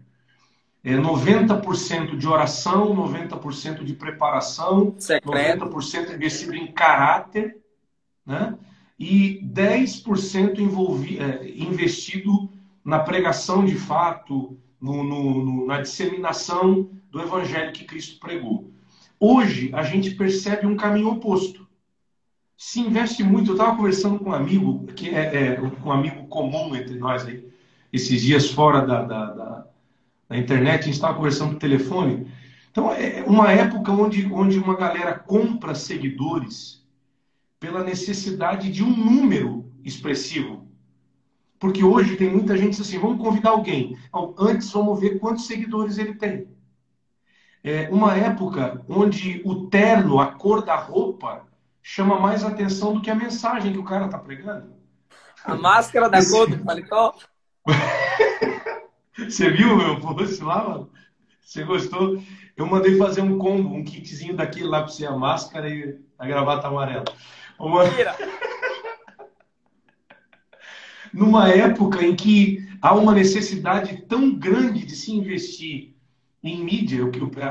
[0.85, 5.65] É 90% de oração, 90% de preparação, Secreto.
[5.67, 7.57] 90% investido em caráter,
[8.27, 8.57] né?
[8.99, 12.52] e 10% envolvi, é, investido
[12.85, 18.71] na pregação de fato, no, no, no, na disseminação do evangelho que Cristo pregou.
[19.19, 21.69] Hoje, a gente percebe um caminho oposto.
[22.57, 23.51] Se investe muito.
[23.51, 27.47] Eu estava conversando com um amigo, que é, é, um amigo comum entre nós aí,
[27.93, 29.67] esses dias fora da, da, da,
[30.29, 32.27] da internet, a gente estava conversando no telefone.
[32.71, 36.83] Então, é uma época onde, onde uma galera compra seguidores
[37.61, 40.62] pela necessidade de um número expressivo.
[41.63, 43.97] Porque hoje tem muita gente assim, vamos convidar alguém.
[44.37, 46.49] Antes vamos ver quantos seguidores ele tem.
[47.63, 51.47] É uma época onde o terno, a cor da roupa,
[51.81, 54.73] chama mais atenção do que a mensagem que o cara está pregando.
[55.45, 57.15] A máscara da cor do paletó?
[59.17, 60.91] Você viu meu post lá, mano?
[61.41, 62.21] Você gostou?
[62.57, 66.27] Eu mandei fazer um combo, um kitzinho daquele lá para você, a máscara e a
[66.27, 67.05] gravata amarela.
[67.57, 67.85] Uma...
[67.85, 68.17] Mentira!
[71.13, 75.95] numa época em que há uma necessidade tão grande de se investir
[76.43, 77.05] em mídia,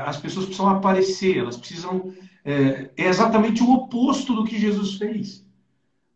[0.04, 2.12] as pessoas precisam aparecer, elas precisam.
[2.44, 5.46] É, é exatamente o oposto do que Jesus fez.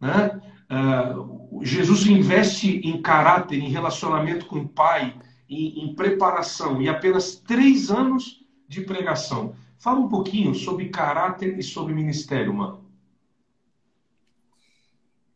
[0.00, 0.40] Né?
[0.68, 5.16] Uh, Jesus investe em caráter, em relacionamento com o Pai,
[5.48, 9.54] em, em preparação, e apenas três anos de pregação.
[9.78, 12.84] Fala um pouquinho sobre caráter e sobre ministério, mano.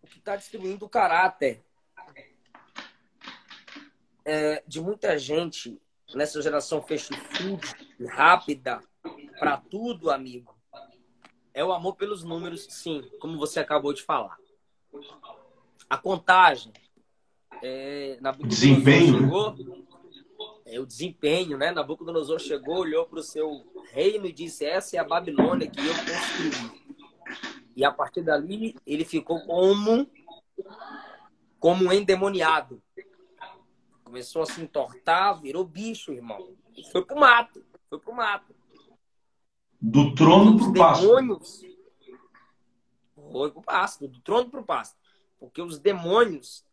[0.02, 1.62] O que está distribuindo o caráter
[4.24, 5.80] é, de muita gente
[6.14, 7.74] nessa geração fast food,
[8.08, 8.80] rápida,
[9.38, 10.54] para tudo, amigo,
[11.54, 14.36] é o amor pelos números, sim, como você acabou de falar.
[15.88, 16.72] A contagem.
[17.62, 19.12] É, desempenho.
[19.12, 19.18] Né?
[19.20, 19.56] Chegou,
[20.64, 21.72] é, o desempenho, né?
[21.72, 25.92] Nabucodonosor chegou, olhou para o seu reino e disse: Essa é a Babilônia que eu
[25.94, 26.80] construí.
[27.74, 30.08] E a partir dali, ele ficou como,
[31.58, 32.80] como um endemoniado.
[34.10, 36.56] Começou a se entortar, virou bicho, irmão.
[36.76, 37.64] E foi pro mato.
[37.88, 38.52] Foi pro mato.
[39.80, 41.06] Do trono pro pasto.
[41.06, 41.62] Demônios.
[43.30, 44.08] Foi pro pasto.
[44.08, 44.98] Do trono pro pasto.
[45.38, 46.66] Porque os demônios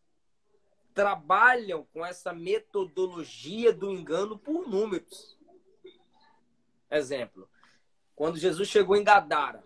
[0.95, 5.37] trabalham com essa metodologia do engano por números.
[6.89, 7.47] Exemplo.
[8.15, 9.63] Quando Jesus chegou em Gadara,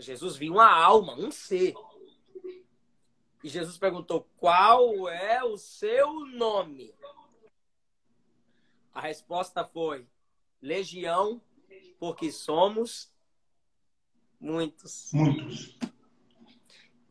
[0.00, 1.74] Jesus viu uma alma, um ser.
[3.44, 6.94] E Jesus perguntou: Qual é o seu nome?
[8.90, 10.08] A resposta foi:
[10.62, 11.42] Legião,
[12.00, 13.12] porque somos
[14.40, 15.10] muitos.
[15.12, 15.78] Muitos.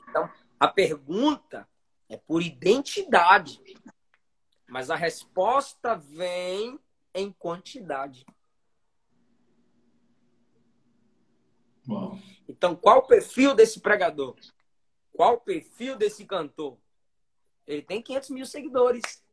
[0.09, 0.27] Então,
[0.59, 1.69] a pergunta
[2.09, 3.61] é por identidade,
[4.67, 6.79] mas a resposta vem
[7.13, 8.25] em quantidade.
[11.87, 12.17] Uau.
[12.49, 14.35] Então, qual o perfil desse pregador?
[15.13, 16.77] Qual o perfil desse cantor?
[17.65, 19.23] Ele tem 500 mil seguidores.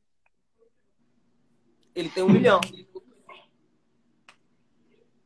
[1.95, 2.61] Ele tem um milhão.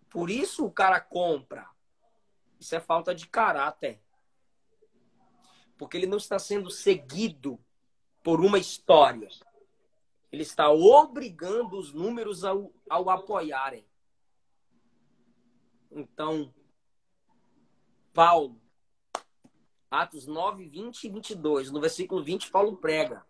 [0.09, 1.69] Por isso o cara compra.
[2.59, 4.01] Isso é falta de caráter.
[5.77, 7.59] Porque ele não está sendo seguido
[8.23, 9.29] por uma história.
[10.33, 13.85] ele está obrigando os números ao, ao apoiarem.
[15.91, 16.53] Então,
[18.13, 18.61] Paulo,
[20.01, 23.25] Atos 9, 20 e 22, no versículo 20, Paulo prega.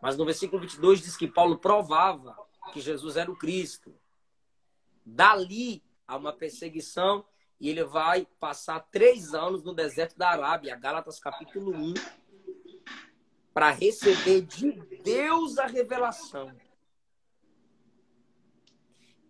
[0.00, 2.36] Mas no versículo 22 diz que Paulo provava
[2.72, 3.94] que Jesus era o Cristo.
[5.04, 7.24] Dali a uma perseguição
[7.60, 11.94] e ele vai passar três anos no deserto da Arábia, Gálatas capítulo 1,
[13.52, 14.72] para receber de
[15.04, 16.50] Deus a revelação.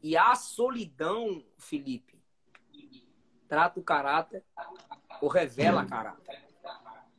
[0.02, 2.18] E a solidão, Felipe,
[3.48, 4.42] trata o caráter
[5.22, 6.42] ou revela caráter.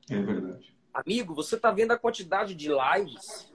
[0.10, 0.76] É verdade.
[0.94, 3.52] Amigo, você está vendo a quantidade de lives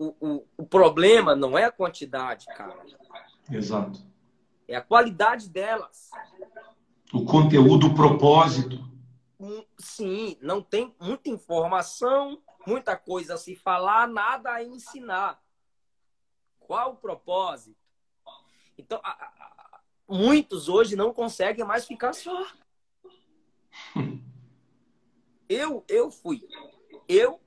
[0.00, 2.84] o, o, o problema não é a quantidade, cara.
[3.50, 4.00] Exato.
[4.66, 6.10] É a qualidade delas.
[7.12, 8.78] O conteúdo, o propósito.
[9.78, 15.42] Sim, não tem muita informação, muita coisa a se falar, nada a ensinar.
[16.58, 17.79] Qual o propósito?
[18.80, 22.46] Então, a, a, muitos hoje não conseguem mais ficar só.
[25.48, 26.46] Eu, eu fui.
[27.08, 27.40] Eu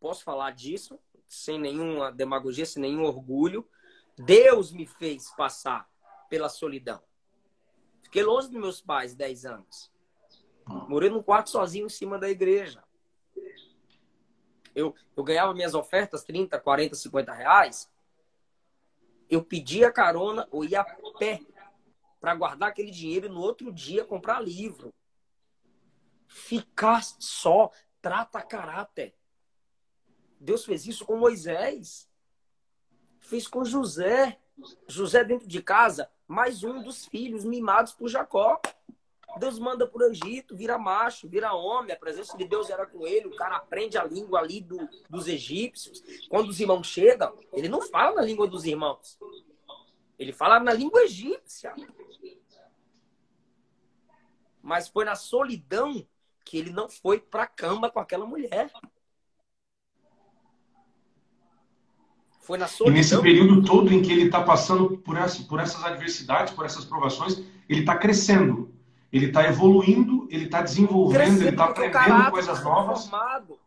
[0.00, 3.68] posso falar disso sem nenhuma demagogia, sem nenhum orgulho.
[4.16, 5.88] Deus me fez passar
[6.28, 7.02] pela solidão.
[8.02, 9.92] Fiquei longe dos meus pais 10 anos.
[10.88, 12.82] Morei num quarto sozinho em cima da igreja.
[14.74, 17.90] Eu, eu ganhava minhas ofertas 30, 40, 50 reais.
[19.30, 20.84] Eu pedia carona ou ia a
[21.18, 21.40] pé
[22.20, 24.92] para guardar aquele dinheiro e no outro dia comprar livro.
[26.26, 29.14] Ficar só trata caráter.
[30.40, 32.08] Deus fez isso com Moisés.
[33.18, 34.38] Fez com José.
[34.86, 38.60] José dentro de casa, mais um dos filhos mimados por Jacó.
[39.38, 43.06] Deus manda para o Egito, vira macho, vira homem, a presença de Deus era com
[43.06, 46.02] ele, o cara aprende a língua ali do, dos egípcios.
[46.28, 49.18] Quando os irmãos chegam, ele não fala na língua dos irmãos.
[50.18, 51.74] Ele fala na língua egípcia.
[54.62, 56.06] Mas foi na solidão
[56.44, 58.70] que ele não foi para a cama com aquela mulher.
[62.40, 62.94] Foi na solidão.
[62.94, 66.64] E nesse período todo em que ele está passando por, essa, por essas adversidades, por
[66.66, 68.73] essas provações, ele está crescendo,
[69.14, 73.06] ele está evoluindo, ele está desenvolvendo, crescendo, ele está aprendendo coisas tá novas.
[73.06, 73.58] Formado.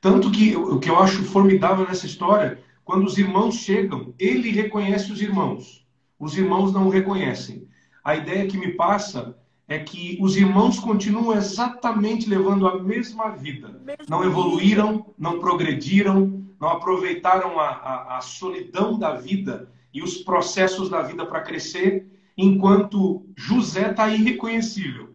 [0.00, 5.12] Tanto que o que eu acho formidável nessa história, quando os irmãos chegam, ele reconhece
[5.12, 5.86] os irmãos.
[6.18, 7.68] Os irmãos não o reconhecem.
[8.02, 9.36] A ideia que me passa
[9.68, 13.82] é que os irmãos continuam exatamente levando a mesma vida.
[14.08, 20.88] Não evoluíram, não progrediram, não aproveitaram a, a, a solidão da vida e os processos
[20.88, 25.14] da vida para crescer, enquanto José está irreconhecível.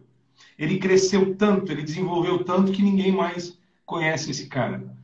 [0.58, 4.96] Ele cresceu tanto, ele desenvolveu tanto que ninguém mais conhece esse cara.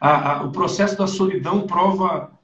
[0.00, 2.38] A, a, o processo da solidão prova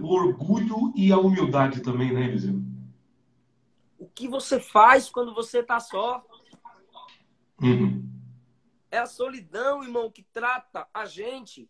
[0.00, 2.60] o orgulho e a humildade também, né, Eliseu?
[3.98, 6.24] O que você faz quando você está só?
[7.62, 8.04] Uhum.
[8.90, 11.68] É a solidão, irmão, que trata a gente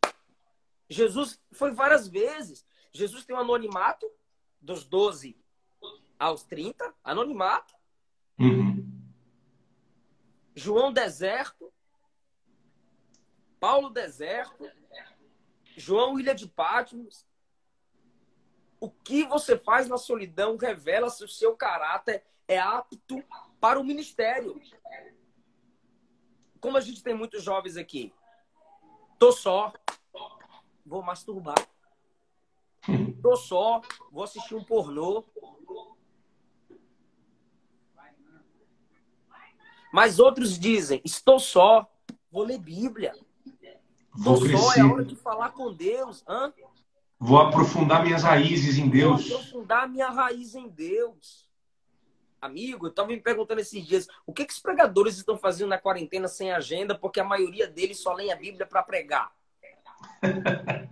[0.91, 2.67] Jesus foi várias vezes.
[2.93, 4.11] Jesus tem um anonimato
[4.61, 5.39] dos 12
[6.21, 7.75] aos 30, anonimato.
[8.39, 8.87] Uhum.
[10.55, 11.73] João deserto.
[13.59, 14.71] Paulo deserto.
[15.77, 17.27] João Ilha de Patmos.
[18.79, 23.25] O que você faz na solidão revela se o seu caráter é apto
[23.59, 24.61] para o ministério.
[26.61, 28.13] Como a gente tem muitos jovens aqui.
[29.19, 29.73] Tô só,
[30.85, 31.67] vou masturbar.
[33.23, 33.81] Tô só,
[34.11, 35.25] vou assistir um pornô.
[39.93, 41.91] Mas outros dizem, estou só,
[42.31, 43.15] vou ler Bíblia.
[44.15, 46.25] Vou estou só, é hora de falar com Deus.
[46.29, 46.53] Hã?
[47.19, 49.29] Vou aprofundar minhas raízes em Deus.
[49.29, 51.49] Vou aprofundar minha raiz em Deus.
[52.41, 55.79] Amigo, eu estava me perguntando esses dias, o que, que os pregadores estão fazendo na
[55.79, 59.31] quarentena sem agenda, porque a maioria deles só lê a Bíblia para pregar.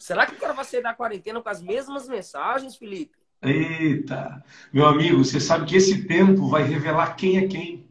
[0.00, 3.16] Será que o cara vai sair da quarentena com as mesmas mensagens, Felipe?
[3.44, 4.42] Eita!
[4.72, 7.84] Meu amigo, você sabe que esse tempo vai revelar quem é quem.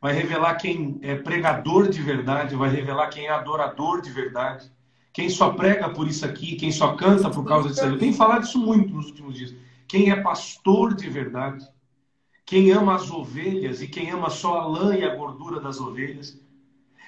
[0.00, 4.72] Vai revelar quem é pregador de verdade, vai revelar quem é adorador de verdade.
[5.12, 7.90] Quem só prega por isso aqui, quem só canta por causa disso aí.
[7.90, 9.54] Eu tenho falado isso muito nos últimos dias.
[9.86, 11.64] Quem é pastor de verdade.
[12.46, 16.40] Quem ama as ovelhas e quem ama só a lã e a gordura das ovelhas.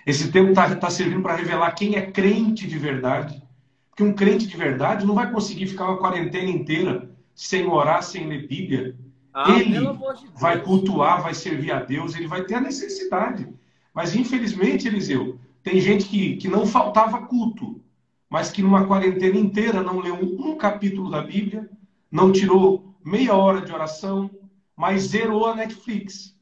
[0.07, 3.42] Esse tempo está tá servindo para revelar quem é crente de verdade.
[3.90, 8.27] Porque um crente de verdade não vai conseguir ficar uma quarentena inteira sem orar, sem
[8.27, 8.96] ler Bíblia.
[9.33, 13.46] Ah, ele de vai cultuar, vai servir a Deus, ele vai ter a necessidade.
[13.92, 17.83] Mas, infelizmente, Eliseu, tem gente que, que não faltava culto,
[18.31, 21.68] mas que numa quarentena inteira não leu um, um capítulo da Bíblia,
[22.11, 24.31] não tirou meia hora de oração,
[24.75, 26.35] mas zerou a Netflix.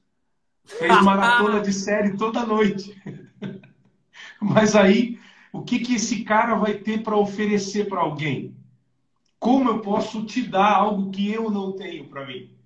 [0.65, 2.97] Fez maratona de série toda noite.
[4.41, 5.19] mas aí,
[5.53, 8.55] o que, que esse cara vai ter para oferecer para alguém?
[9.45, 12.57] Como eu posso te dar algo que eu não tenho para mim?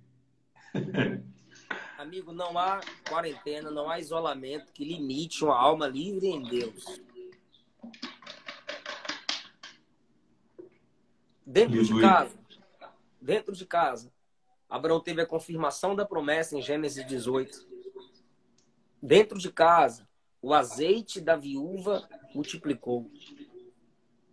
[1.99, 7.01] Amigo, não há quarentena, não há isolamento que limite uma alma livre em Deus.
[11.45, 12.39] Dentro de casa,
[13.19, 14.13] dentro de casa,
[14.69, 17.67] Abraão teve a confirmação da promessa em Gênesis 18.
[19.03, 20.07] Dentro de casa,
[20.41, 23.11] o azeite da viúva multiplicou.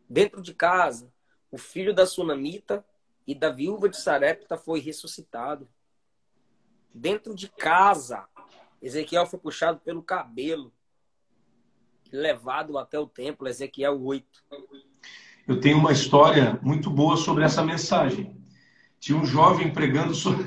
[0.09, 1.13] Dentro de casa,
[1.57, 2.85] o filho da sunamita
[3.27, 5.67] e da viúva de Sarepta foi ressuscitado.
[6.93, 8.27] Dentro de casa,
[8.81, 10.71] Ezequiel foi puxado pelo cabelo,
[12.13, 14.45] levado até o templo, Ezequiel 8
[15.47, 18.37] eu tenho uma história muito boa sobre essa mensagem.
[18.99, 20.45] Tinha um jovem pregando sobre,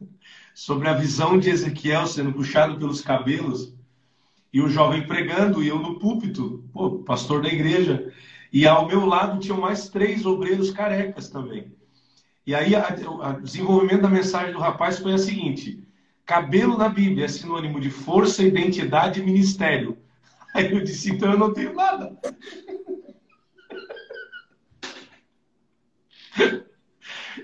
[0.54, 3.74] sobre a visão de Ezequiel sendo puxado pelos cabelos,
[4.50, 8.10] e o jovem pregando, e eu no púlpito, pô, pastor da igreja.
[8.52, 11.72] E ao meu lado tinham mais três obreiros carecas também.
[12.46, 15.86] E aí o desenvolvimento da mensagem do rapaz foi a seguinte:
[16.24, 19.98] cabelo na Bíblia é sinônimo de força, identidade e ministério.
[20.54, 22.16] Aí eu disse, então eu não tenho nada.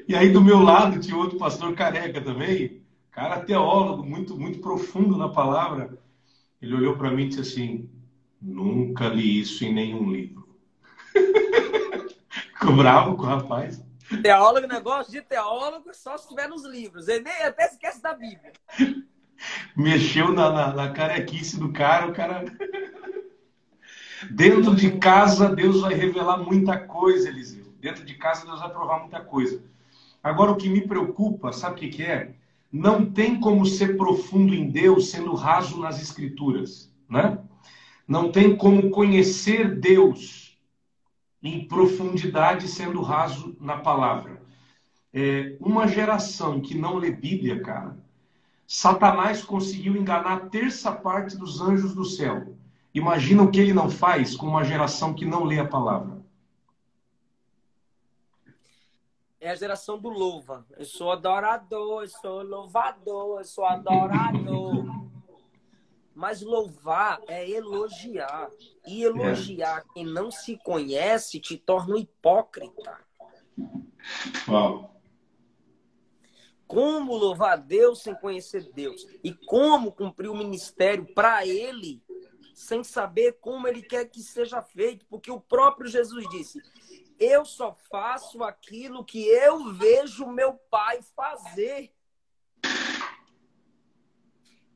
[0.07, 5.17] E aí do meu lado tinha outro pastor careca também, cara teólogo, muito, muito profundo
[5.17, 5.99] na palavra.
[6.61, 7.91] Ele olhou para mim e disse assim:
[8.41, 10.44] Nunca li isso em nenhum livro.
[12.65, 13.85] Ficou bravo com o rapaz.
[14.23, 17.09] Teólogo, negócio de teólogo, só se tiver nos livros.
[17.09, 18.55] Ele nem até esquece da Bíblia.
[19.77, 22.47] Mexeu na, na, na carequice do cara, o cara.
[24.31, 27.67] Dentro de casa, Deus vai revelar muita coisa, Eliseu.
[27.79, 29.63] Dentro de casa, Deus vai provar muita coisa.
[30.23, 32.33] Agora, o que me preocupa, sabe o que, que é?
[32.73, 37.39] Não tem como ser profundo em Deus sendo raso nas Escrituras, né?
[38.09, 40.44] Não tem como conhecer Deus
[41.45, 44.43] em profundidade sendo raso na palavra.
[45.13, 47.97] É, uma geração que não lê Bíblia, cara,
[48.67, 52.57] Satanás conseguiu enganar a terça parte dos anjos do céu.
[52.95, 56.25] Imagina o que ele não faz com uma geração que não lê a palavra.
[59.45, 60.65] é a geração do louva.
[60.75, 64.87] Eu sou adorador, eu sou louvador, eu sou adorador.
[66.15, 68.51] Mas louvar é elogiar.
[68.87, 69.93] E elogiar é.
[69.93, 72.99] quem não se conhece te torna um hipócrita.
[74.49, 74.95] Uau.
[76.67, 79.07] Como louvar Deus sem conhecer Deus?
[79.23, 82.03] E como cumprir o ministério para Ele
[82.55, 85.05] sem saber como Ele quer que seja feito?
[85.07, 86.61] Porque o próprio Jesus disse:
[87.19, 91.93] eu só faço aquilo que eu vejo meu pai fazer.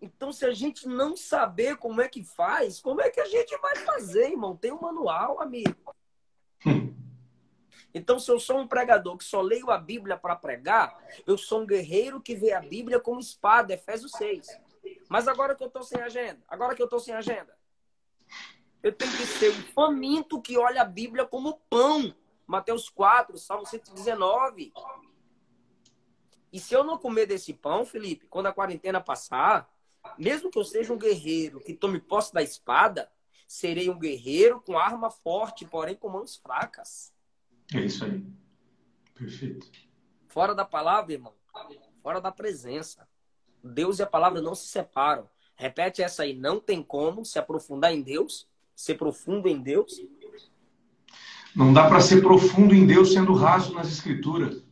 [0.01, 3.57] Então, se a gente não saber como é que faz, como é que a gente
[3.59, 4.57] vai fazer, irmão?
[4.57, 5.75] Tem um manual, amigo.
[7.93, 11.63] Então, se eu sou um pregador que só leio a Bíblia para pregar, eu sou
[11.63, 14.47] um guerreiro que vê a Bíblia como espada, Efésios 6.
[15.09, 17.57] Mas agora que eu estou sem agenda, agora que eu estou sem agenda,
[18.83, 22.15] eu tenho que ser um faminto que olha a Bíblia como pão.
[22.47, 24.73] Mateus 4, Salmo 119.
[26.53, 29.69] E se eu não comer desse pão, Felipe, quando a quarentena passar,
[30.19, 33.11] mesmo que eu seja um guerreiro que tome posse da espada,
[33.47, 37.13] serei um guerreiro com arma forte, porém com mãos fracas.
[37.75, 38.25] É isso aí.
[39.15, 39.71] Perfeito.
[40.29, 41.35] Fora da palavra, irmão.
[42.03, 43.09] Fora da presença.
[43.63, 45.29] Deus e a palavra não se separam.
[45.57, 46.35] Repete essa aí.
[46.35, 50.01] Não tem como se aprofundar em Deus, ser profundo em Deus,
[51.59, 54.63] não dá para ser profundo em Deus sendo raso nas Escrituras.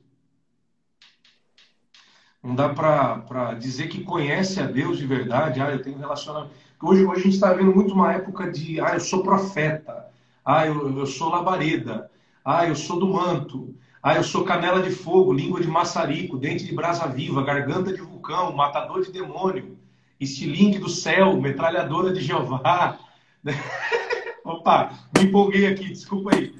[2.42, 5.60] Não dá para dizer que conhece a Deus de verdade.
[5.60, 6.52] Ah, eu tenho relacionamento.
[6.80, 8.80] Hoje, hoje a gente está vendo muito uma época de.
[8.80, 10.06] Ah, eu sou profeta.
[10.44, 12.10] Ah, eu, eu sou labareda.
[12.44, 13.74] Ah, eu sou do manto.
[14.02, 18.00] Ah, eu sou canela de fogo, língua de maçarico, dente de brasa viva, garganta de
[18.00, 19.76] vulcão, matador de demônio,
[20.20, 23.00] estilingue do céu, metralhadora de Jeová.
[24.44, 26.54] Opa, me empolguei aqui, desculpa aí.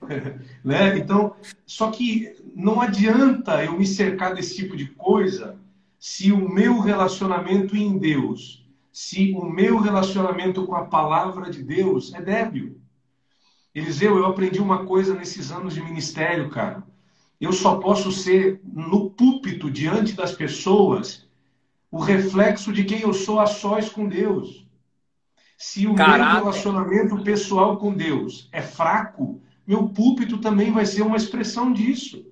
[0.64, 0.98] né?
[0.98, 1.34] Então,
[1.64, 5.58] só que não adianta eu me cercar desse tipo de coisa
[5.98, 12.14] se o meu relacionamento em Deus, se o meu relacionamento com a palavra de Deus
[12.14, 12.80] é débil.
[13.74, 16.82] Eliseu, eu aprendi uma coisa nesses anos de ministério, cara.
[17.38, 21.26] eu só posso ser no púlpito diante das pessoas
[21.90, 24.66] o reflexo de quem eu sou a sós com Deus.
[25.58, 26.24] Se o Caráter.
[26.24, 32.26] meu relacionamento pessoal com Deus é fraco, meu púlpito também vai ser uma expressão disso.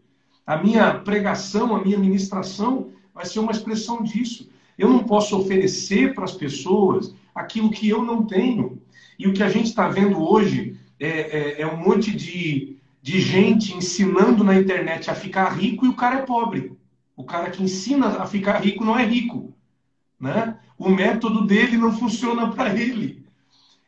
[0.47, 4.51] A minha pregação, a minha ministração vai ser uma expressão disso.
[4.79, 8.81] Eu não posso oferecer para as pessoas aquilo que eu não tenho.
[9.19, 13.21] E o que a gente está vendo hoje é, é, é um monte de, de
[13.21, 16.77] gente ensinando na internet a ficar rico e o cara é pobre.
[17.17, 19.55] O cara que ensina a ficar rico não é rico.
[20.19, 20.59] Né?
[20.79, 23.25] O método dele não funciona para ele.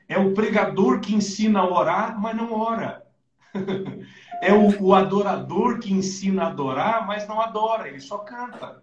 [0.08, 3.05] É o pregador que ensina a orar, mas não ora.
[4.42, 8.82] É o, o, adorador que ensina a adorar, mas não adora, ele só canta.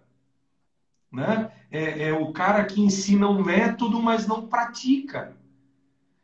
[1.10, 1.50] Né?
[1.70, 5.36] É, é o cara que ensina um método, mas não pratica.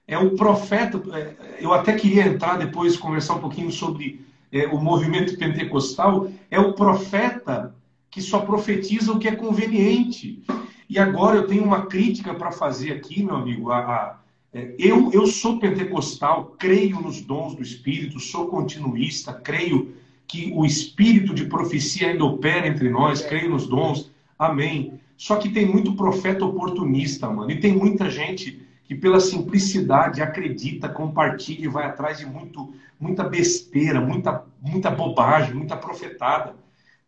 [0.07, 1.01] É o profeta.
[1.17, 6.29] É, eu até queria entrar depois, conversar um pouquinho sobre é, o movimento pentecostal.
[6.51, 7.75] É o profeta
[8.11, 10.43] que só profetiza o que é conveniente.
[10.89, 14.20] E agora eu tenho uma crítica para fazer aqui, meu amigo, a, a
[14.53, 19.95] eu, eu sou pentecostal, creio nos dons do Espírito, sou continuista, creio
[20.27, 25.01] que o Espírito de profecia ainda opera entre nós, creio nos dons, amém.
[25.17, 30.89] Só que tem muito profeta oportunista, mano, e tem muita gente que pela simplicidade acredita,
[30.89, 36.57] compartilha e vai atrás de muito, muita besteira, muita, muita bobagem, muita profetada.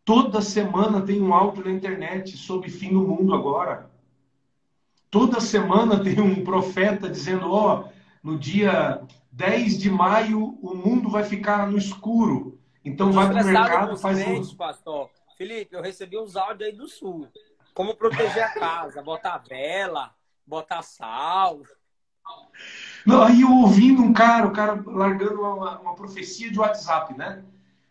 [0.05, 3.91] Toda semana tem um áudio na internet sobre fim do mundo agora.
[5.13, 7.93] Toda semana tem um profeta dizendo: ó, oh,
[8.23, 12.59] no dia 10 de maio o mundo vai ficar no escuro.
[12.83, 14.57] Então vai para o mercado, faz um...
[14.57, 15.11] pastor.
[15.37, 17.29] Felipe, eu recebi uns áudios aí do sul.
[17.75, 20.15] Como proteger a casa, botar vela,
[20.47, 21.61] botar sal.
[23.05, 27.45] Não, aí eu ouvindo um cara, o cara largando uma, uma profecia de WhatsApp, né?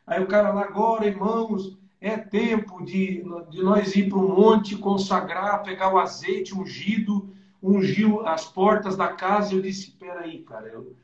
[0.08, 4.76] Aí o cara lá, agora, irmãos, é tempo de, de nós ir para um monte,
[4.76, 7.32] consagrar, pegar o azeite ungido,
[7.62, 9.54] ungiu as portas da casa.
[9.54, 10.96] Eu disse: Espera aí, cara, eu...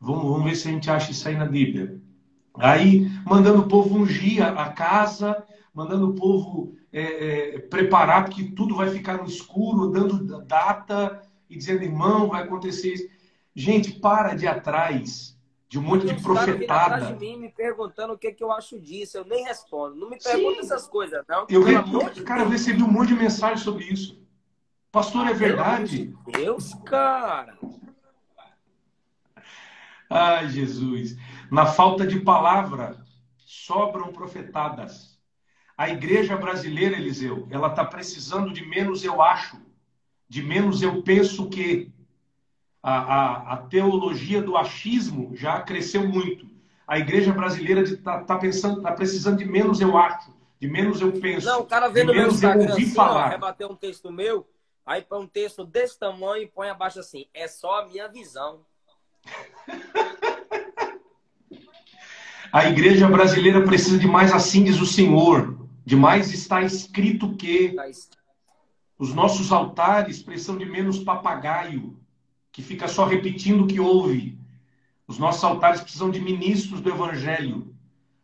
[0.00, 2.00] vamos, vamos ver se a gente acha isso aí na Bíblia.
[2.54, 7.02] Aí, mandando o povo ungir a casa, mandando o povo é,
[7.56, 11.20] é, preparar, porque tudo vai ficar no escuro, dando data
[11.50, 13.08] e dizendo: irmão, vai acontecer isso.
[13.56, 15.36] Gente, para de atrás
[15.68, 16.96] de um monte de profetada.
[16.96, 19.18] atrás de mim me perguntando o que, que eu acho disso.
[19.18, 19.96] Eu nem respondo.
[19.96, 21.46] Não me pergunta essas coisas, não.
[21.48, 21.74] Eu, re...
[22.24, 24.18] cara, eu recebi um monte de mensagem sobre isso.
[24.90, 26.16] Pastor, ah, é verdade?
[26.26, 27.58] Meu Deus, cara.
[30.08, 31.16] Ai, Jesus.
[31.50, 33.04] Na falta de palavra,
[33.36, 35.18] sobram profetadas.
[35.76, 39.60] A igreja brasileira, Eliseu, ela está precisando de menos eu acho,
[40.28, 41.92] de menos eu penso que,
[42.82, 46.46] a, a, a teologia do achismo já cresceu muito.
[46.86, 51.12] A igreja brasileira está tá pensando, está precisando de menos eu acho, de menos eu
[51.12, 51.46] penso.
[51.46, 53.26] Não, o cara vê no meu Instagram assim, falar.
[53.26, 54.48] Ó, rebater um texto meu,
[54.86, 58.64] aí põe um texto desse tamanho e põe abaixo assim, é só a minha visão.
[62.50, 67.76] A igreja brasileira precisa de mais assim diz o Senhor, de mais está escrito que
[68.98, 71.98] os nossos altares precisam de menos papagaio,
[72.58, 74.36] que fica só repetindo o que ouve.
[75.06, 77.72] Os nossos altares precisam de ministros do Evangelho.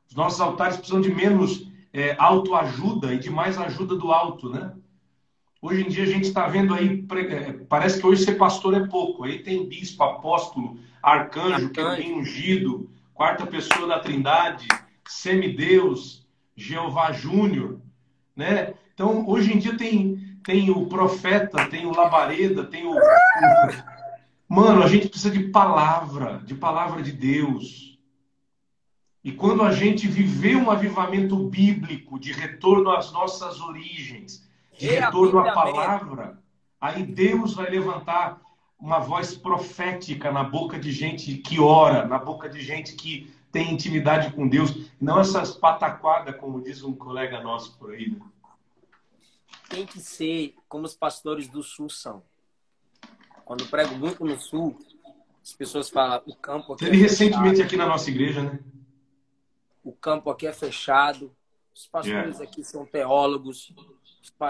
[0.09, 4.73] Os nossos altares precisam de menos é, autoajuda e de mais ajuda do alto, né?
[5.63, 8.85] Hoje em dia a gente está vendo aí, é, parece que hoje ser pastor é
[8.89, 9.23] pouco.
[9.23, 14.67] Aí tem bispo, apóstolo, arcanjo, que é bem ungido, quarta pessoa da trindade,
[15.07, 16.27] semideus,
[16.57, 17.79] Jeová Júnior,
[18.35, 18.75] né?
[18.93, 22.95] Então, hoje em dia tem, tem o profeta, tem o labareda, tem o
[24.49, 27.99] Mano, a gente precisa de palavra, de palavra de Deus.
[29.23, 34.47] E quando a gente viver um avivamento bíblico de retorno às nossas origens,
[34.79, 36.43] de retorno à palavra,
[36.79, 38.41] aí Deus vai levantar
[38.79, 43.73] uma voz profética na boca de gente que ora, na boca de gente que tem
[43.73, 48.11] intimidade com Deus, não essas pataquadas, como diz um colega nosso por aí.
[48.11, 48.21] Né?
[49.71, 52.23] Tem que ser como os pastores do Sul são.
[53.45, 54.79] Quando prego muito no sul,
[55.43, 56.85] as pessoas falam, o campo aqui.
[56.85, 58.59] Teve é recentemente aqui na nossa igreja, né?
[59.83, 61.37] O campo aqui é fechado.
[61.75, 62.45] Os pastores yeah.
[62.45, 63.75] aqui são teólogos.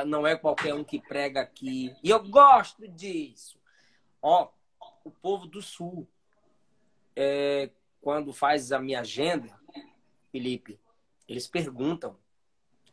[0.07, 1.95] Não é qualquer um que prega aqui.
[2.03, 3.59] E eu gosto disso.
[4.23, 4.49] Ó,
[5.03, 6.07] o povo do sul,
[7.17, 7.71] é,
[8.01, 9.59] quando faz a minha agenda,
[10.31, 10.79] Felipe,
[11.29, 12.17] eles perguntam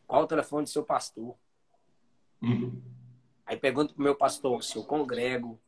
[0.07, 1.35] qual o telefone do seu pastor.
[2.41, 2.81] Uhum.
[3.45, 5.59] Aí pergunto pro meu pastor se eu congrego,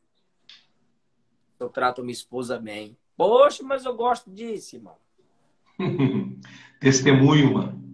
[1.64, 2.96] eu trato minha esposa bem.
[3.16, 4.96] Poxa, mas eu gosto disso, irmão.
[6.80, 7.84] Testemunho, mano.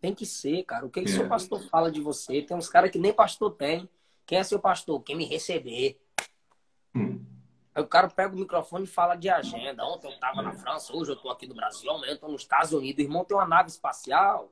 [0.00, 0.86] Tem que ser, cara.
[0.86, 1.12] O que, que é.
[1.12, 2.42] seu pastor fala de você?
[2.42, 3.88] Tem uns caras que nem pastor tem.
[4.24, 5.02] Quem é seu pastor?
[5.02, 5.98] Quem me receber.
[6.94, 7.24] Hum.
[7.74, 9.84] Aí o cara pega o microfone e fala de agenda.
[9.84, 12.42] Ontem eu tava na França, hoje eu tô aqui no Brasil, amanhã eu tô nos
[12.42, 13.04] Estados Unidos.
[13.04, 14.50] O irmão tem uma nave espacial.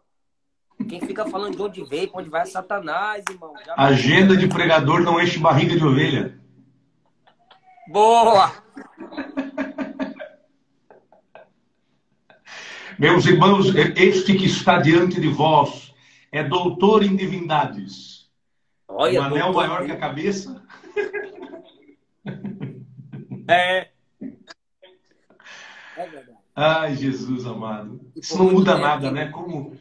[0.88, 3.54] Quem fica falando de onde veio, pra onde vai é Satanás, irmão.
[3.64, 6.38] Já agenda de pregador não enche barriga de ovelha.
[7.88, 8.52] Boa!
[12.98, 13.66] Meus irmãos,
[13.96, 15.94] este que está diante de vós
[16.32, 18.30] é doutor em divindades.
[18.88, 20.62] Olha, um anel maior que a cabeça.
[23.48, 23.90] É.
[25.96, 26.38] É verdade.
[26.56, 28.00] Ai, Jesus amado.
[28.16, 29.26] Isso não muda nada, né?
[29.28, 29.76] Como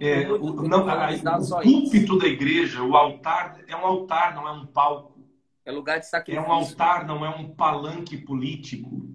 [0.00, 4.52] é, o, não, a, o púlpito da igreja, o altar, é um altar, não é
[4.52, 5.15] um palco.
[5.66, 6.46] É lugar de sacrifício.
[6.46, 9.10] É um altar, não é um palanque político.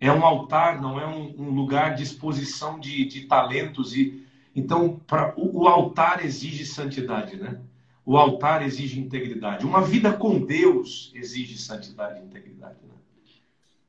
[0.00, 3.94] É um altar, não é um, um lugar de exposição de, de talentos.
[3.94, 4.26] e
[4.56, 7.60] Então, pra, o, o altar exige santidade, né?
[8.04, 9.66] O altar exige integridade.
[9.66, 12.78] Uma vida com Deus exige santidade e integridade.
[12.82, 12.94] Né?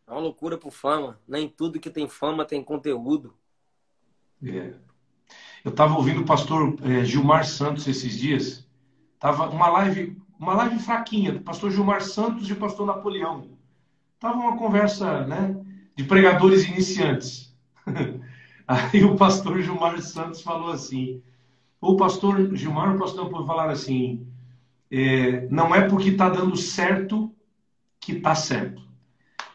[0.06, 1.20] É uma loucura por fama.
[1.26, 3.34] Nem tudo que tem fama tem conteúdo.
[4.44, 4.74] É.
[5.64, 8.68] Eu estava ouvindo o pastor é, Gilmar Santos esses dias.
[9.18, 13.58] Tava uma live, uma live fraquinha do pastor Gilmar Santos e o pastor Napoleão.
[14.20, 15.56] Tava uma conversa, né,
[15.96, 17.56] de pregadores iniciantes.
[18.68, 21.22] Aí o pastor Gilmar Santos falou assim:
[21.80, 24.28] o pastor Gilmar e o pastor Napoleão falaram assim:
[24.92, 27.34] é, não é porque está dando certo
[28.00, 28.82] que está certo.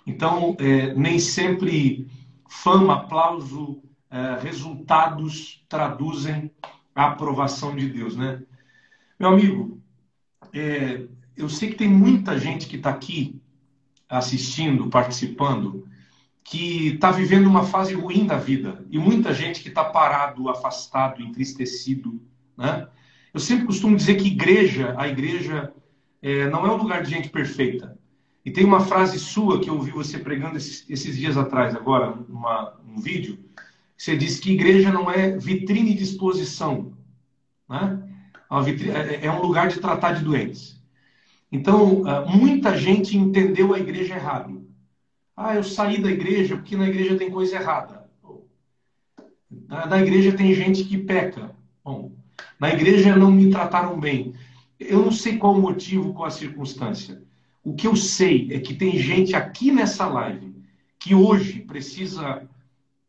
[0.07, 2.09] Então, é, nem sempre
[2.49, 6.51] fama, aplauso, é, resultados traduzem
[6.95, 8.43] a aprovação de Deus, né?
[9.21, 9.78] Meu amigo,
[10.53, 13.41] é, eu sei que tem muita gente que está aqui
[14.09, 15.87] assistindo, participando,
[16.43, 21.23] que está vivendo uma fase ruim da vida e muita gente que está parado, afastado,
[21.23, 22.21] entristecido,
[22.57, 22.89] né?
[23.33, 25.73] Eu sempre costumo dizer que igreja, a igreja
[26.23, 27.97] é, não é um lugar de gente perfeita.
[28.45, 32.17] E tem uma frase sua que eu ouvi você pregando esses, esses dias atrás, agora,
[32.29, 33.39] numa, num vídeo.
[33.97, 36.93] Você disse que igreja não é vitrine de exposição.
[37.69, 38.08] Né?
[38.63, 40.81] Vitrine, é, é um lugar de tratar de doentes.
[41.51, 44.67] Então, ah, muita gente entendeu a igreja errado.
[45.37, 48.09] Ah, eu saí da igreja porque na igreja tem coisa errada.
[49.69, 51.55] Na igreja tem gente que peca.
[51.85, 52.13] Bom,
[52.59, 54.35] na igreja não me trataram bem.
[54.79, 57.23] Eu não sei qual o motivo, qual a circunstância.
[57.63, 60.55] O que eu sei é que tem gente aqui nessa live
[60.99, 62.49] que hoje precisa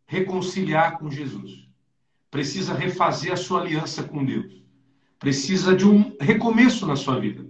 [0.05, 1.67] reconciliar com Jesus,
[2.31, 4.58] precisa refazer a sua aliança com Deus,
[5.19, 7.45] precisa de um recomeço na sua vida.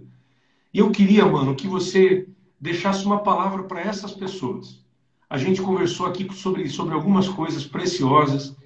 [0.74, 2.28] E eu queria, mano, que você
[2.60, 4.84] deixasse uma palavra para essas pessoas.
[5.28, 8.56] A gente conversou aqui sobre, sobre algumas coisas preciosas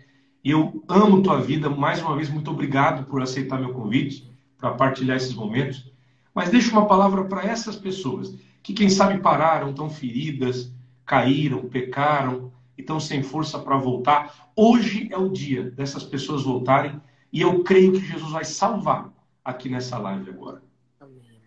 [0.42, 1.68] e eu amo tua vida.
[1.68, 4.28] Mais uma vez, muito obrigado por aceitar meu convite
[4.58, 5.92] para partilhar esses momentos.
[6.34, 10.72] Mas deixa uma palavra para essas pessoas que, quem sabe, pararam, estão feridas,
[11.04, 14.50] caíram, pecaram e estão sem força para voltar.
[14.56, 17.00] Hoje é o dia dessas pessoas voltarem
[17.34, 19.12] e eu creio que Jesus vai salvar
[19.44, 20.62] aqui nessa live agora.
[21.00, 21.42] Amém.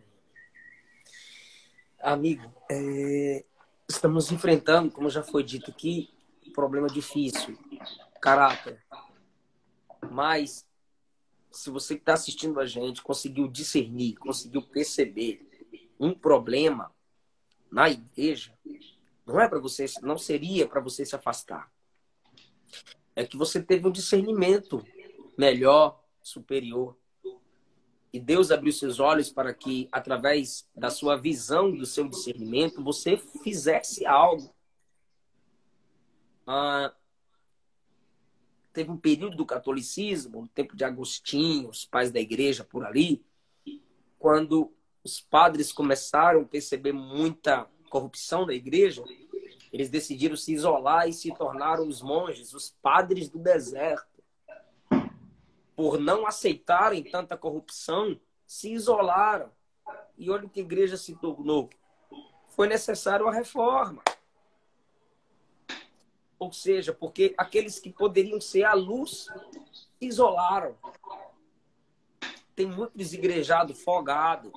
[2.01, 3.45] Amigo, é...
[3.87, 6.13] estamos enfrentando, como já foi dito aqui,
[6.45, 7.57] um problema difícil,
[8.21, 8.83] caráter.
[10.11, 10.67] Mas
[11.49, 15.49] se você que está assistindo a gente conseguiu discernir, conseguiu perceber
[15.97, 16.93] um problema
[17.71, 18.53] na igreja,
[19.25, 21.71] não é para você, não seria para você se afastar.
[23.15, 24.85] É que você teve um discernimento
[25.37, 26.97] melhor, superior.
[28.11, 33.17] E Deus abriu seus olhos para que, através da sua visão, do seu discernimento, você
[33.17, 34.53] fizesse algo.
[36.45, 36.93] Ah,
[38.73, 43.23] teve um período do catolicismo, no tempo de Agostinho, os pais da igreja por ali,
[44.17, 44.73] quando
[45.03, 49.03] os padres começaram a perceber muita corrupção da igreja,
[49.71, 54.16] eles decidiram se isolar e se tornaram os monges, os padres do deserto.
[55.77, 59.51] Por não aceitarem tanta corrupção, se isolaram.
[60.17, 61.69] E olha o que a igreja se tornou.
[62.49, 64.01] Foi necessário a reforma.
[66.39, 69.27] Ou seja, porque aqueles que poderiam ser a luz
[69.99, 70.75] se isolaram.
[72.55, 74.51] Tem muito desigrejado folgado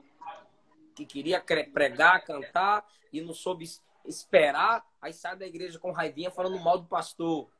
[0.94, 1.38] que queria
[1.72, 3.66] pregar, cantar e não soube
[4.06, 7.50] esperar, aí sai da igreja com raivinha falando mal do pastor.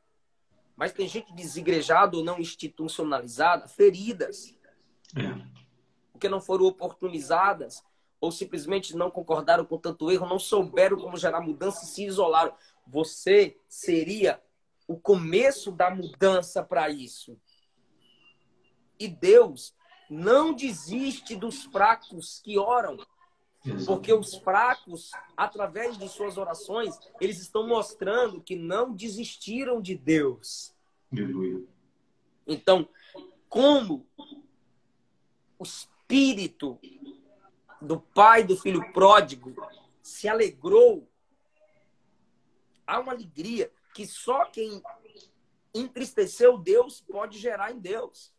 [0.77, 4.55] Mas tem gente desigrejada ou não institucionalizada, feridas.
[5.17, 5.51] É.
[6.13, 7.83] Porque não foram oportunizadas
[8.21, 12.55] ou simplesmente não concordaram com tanto erro, não souberam como gerar mudança e se isolaram.
[12.87, 14.43] Você seria
[14.87, 17.41] o começo da mudança para isso.
[18.99, 19.75] E Deus
[20.11, 22.99] não desiste dos fracos que oram.
[23.87, 30.75] Porque os fracos, através de suas orações, eles estão mostrando que não desistiram de Deus.
[31.13, 31.63] Aleluia.
[32.47, 32.89] Então,
[33.49, 34.07] como
[35.59, 36.79] o espírito
[37.83, 39.55] do pai do filho pródigo
[40.03, 41.07] se alegrou,
[42.87, 44.83] há uma alegria que só quem
[45.75, 48.33] entristeceu Deus pode gerar em Deus.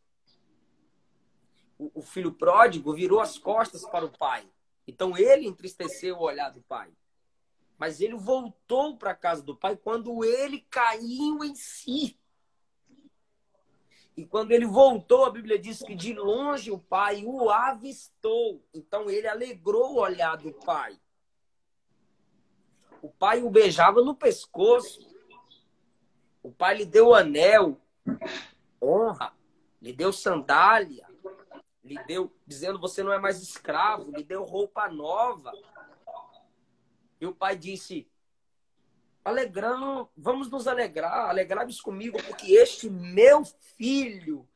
[1.78, 4.47] O, o filho pródigo virou as costas para o pai.
[4.91, 6.91] Então ele entristeceu o olhar do pai.
[7.77, 12.19] Mas ele voltou para a casa do pai quando ele caiu em si.
[14.17, 18.61] E quando ele voltou, a Bíblia diz que de longe o pai o avistou.
[18.73, 20.99] Então ele alegrou o olhar do pai.
[23.01, 25.09] O pai o beijava no pescoço.
[26.43, 27.79] O pai lhe deu anel,
[28.81, 29.31] honra,
[29.81, 31.07] lhe deu sandália,
[31.84, 35.51] lhe deu, dizendo você não é mais escravo, lhe deu roupa nova.
[37.19, 38.07] E o pai disse:
[39.23, 44.47] Alegrão, vamos nos alegrar, alegrai-vos comigo, porque este meu filho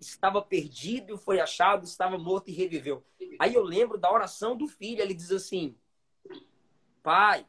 [0.00, 3.04] estava perdido foi achado, estava morto e reviveu.
[3.38, 5.76] Aí eu lembro da oração do filho, ele diz assim:
[7.02, 7.46] Pai,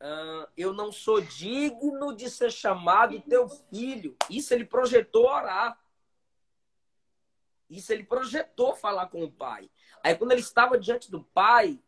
[0.00, 4.16] uh, eu não sou digno de ser chamado teu filho.
[4.28, 5.78] Isso ele projetou orar.
[7.70, 9.70] Isso ele projetou falar com o pai.
[10.02, 11.78] Aí quando ele estava diante do pai,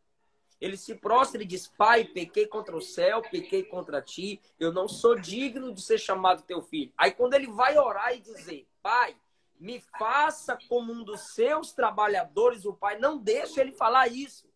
[0.60, 4.86] ele se prostra e diz: Pai, pequei contra o céu, pequei contra ti, eu não
[4.86, 6.92] sou digno de ser chamado teu filho.
[6.96, 9.16] Aí quando ele vai orar e dizer: Pai,
[9.58, 14.46] me faça como um dos seus trabalhadores, o pai não deixa ele falar isso.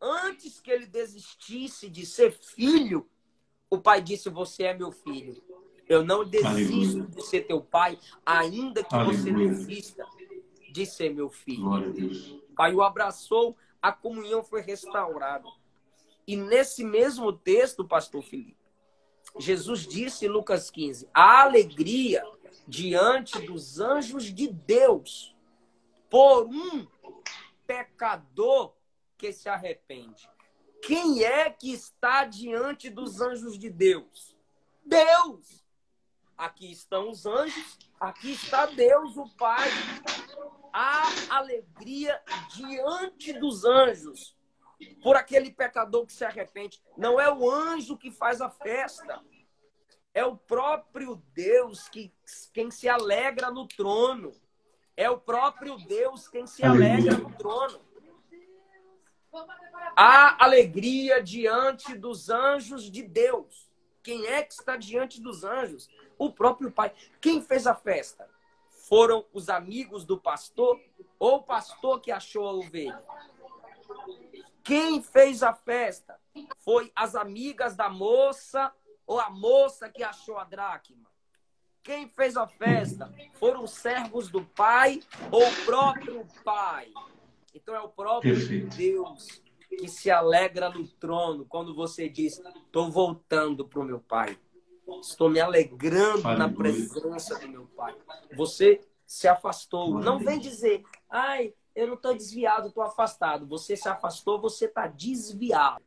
[0.00, 3.08] Antes que ele desistisse de ser filho,
[3.68, 5.42] o pai disse: Você é meu filho.
[5.88, 7.06] Eu não desisto Aleluia.
[7.16, 9.18] de ser teu pai, ainda que Aleluia.
[9.18, 10.06] você desista
[10.86, 11.68] ser meu filho.
[12.50, 15.48] O pai o abraçou, a comunhão foi restaurada.
[16.26, 18.56] E nesse mesmo texto, pastor Felipe,
[19.38, 22.24] Jesus disse em Lucas 15: a alegria
[22.66, 25.34] diante dos anjos de Deus
[26.08, 26.86] por um
[27.66, 28.74] pecador
[29.16, 30.28] que se arrepende.
[30.82, 34.36] Quem é que está diante dos anjos de Deus?
[34.84, 35.61] Deus!
[36.42, 39.68] Aqui estão os anjos, aqui está Deus, o Pai.
[40.72, 42.20] Há alegria
[42.52, 44.36] diante dos anjos
[45.04, 46.82] por aquele pecador que se arrepende.
[46.96, 49.22] Não é o anjo que faz a festa.
[50.12, 52.12] É o próprio Deus que
[52.52, 54.32] quem se alegra no trono.
[54.96, 57.80] É o próprio Deus quem se alegra no trono.
[59.94, 63.70] Há alegria diante dos anjos de Deus.
[64.02, 65.88] Quem é que está diante dos anjos?
[66.26, 66.92] O próprio pai.
[67.20, 68.28] Quem fez a festa?
[68.88, 70.80] Foram os amigos do pastor
[71.18, 73.02] ou o pastor que achou a ovelha?
[74.62, 76.20] Quem fez a festa?
[76.58, 78.72] Foi as amigas da moça
[79.06, 81.10] ou a moça que achou a dracma?
[81.82, 83.12] Quem fez a festa?
[83.34, 85.00] Foram os servos do pai
[85.30, 86.92] ou o próprio pai?
[87.54, 88.76] Então é o próprio Perfeito.
[88.76, 94.38] Deus que se alegra no trono quando você diz: Estou voltando para o meu pai.
[95.00, 97.94] Estou me alegrando na presença do meu Pai.
[98.34, 99.98] Você se afastou.
[99.98, 103.46] Não vem dizer, ai, eu não estou desviado, estou afastado.
[103.46, 105.82] Você se afastou, você está desviado.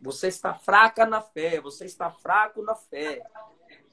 [0.00, 3.22] Você está fraca na fé, você está fraco na fé.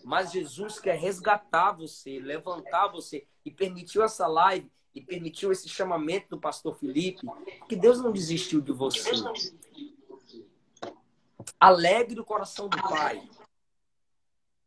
[0.04, 6.30] Mas Jesus quer resgatar você, levantar você e permitiu essa live e permitiu esse chamamento
[6.30, 7.26] do pastor Felipe,
[7.68, 9.12] que Deus não desistiu de você.
[11.60, 13.28] Alegre o coração do Pai.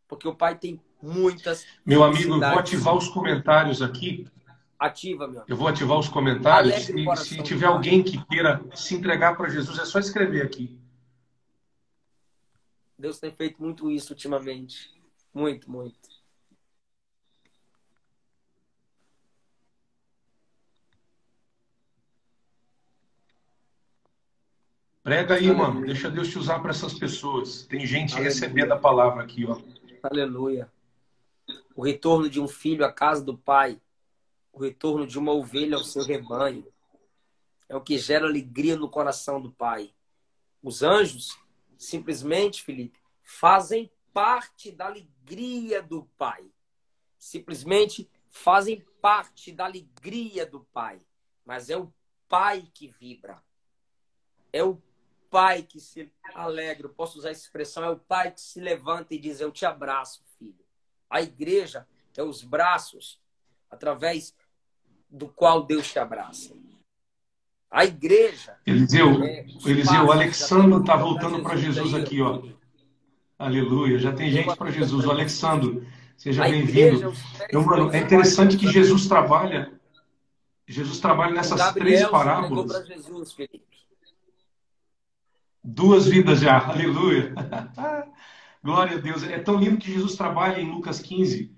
[0.09, 1.67] Porque o pai tem muitas.
[1.85, 4.27] Meu amigo, eu vou ativar os comentários aqui.
[4.79, 5.43] Ativa, meu.
[5.49, 6.89] Eu vou ativar os comentários.
[6.89, 10.79] E se tiver alguém que queira se entregar para Jesus, é só escrever aqui.
[12.99, 14.91] Deus tem feito muito isso ultimamente.
[15.33, 16.17] Muito, muito.
[25.03, 25.87] Prega aí, mano.
[25.87, 27.63] Deixa Deus te usar para essas pessoas.
[27.63, 28.33] Tem gente Aleluia.
[28.33, 29.57] recebendo a palavra aqui, ó.
[30.03, 30.71] Aleluia.
[31.75, 33.81] O retorno de um filho à casa do pai,
[34.53, 36.67] o retorno de uma ovelha ao seu rebanho,
[37.69, 39.93] é o que gera alegria no coração do pai.
[40.63, 41.39] Os anjos,
[41.77, 46.51] simplesmente, Felipe, fazem parte da alegria do pai.
[47.19, 51.01] Simplesmente fazem parte da alegria do pai.
[51.45, 51.93] Mas é o
[52.29, 53.43] pai que vibra.
[54.53, 54.81] É o
[55.37, 59.18] pai que se alegra, posso usar essa expressão, é o pai que se levanta e
[59.18, 60.64] diz: Eu te abraço, filho.
[61.11, 63.20] A igreja é os braços
[63.70, 64.34] através
[65.11, 66.55] do qual Deus te abraça.
[67.70, 68.57] A igreja.
[68.66, 72.43] Eliseu, é, Eliseu, o Alexandre está voltando para Jesus, Jesus aqui, ó.
[73.39, 75.05] Aleluia, já tem gente para Jesus.
[75.05, 77.12] O Alexandre, seja bem-vindo.
[77.93, 79.70] É interessante que Jesus trabalha,
[80.66, 82.87] Jesus trabalha nessas três parábolas.
[82.87, 83.37] Jesus,
[85.67, 87.35] Duas vidas já, aleluia.
[88.62, 89.25] Glória a Deus.
[89.25, 91.51] É tão lindo que Jesus trabalha em Lucas 15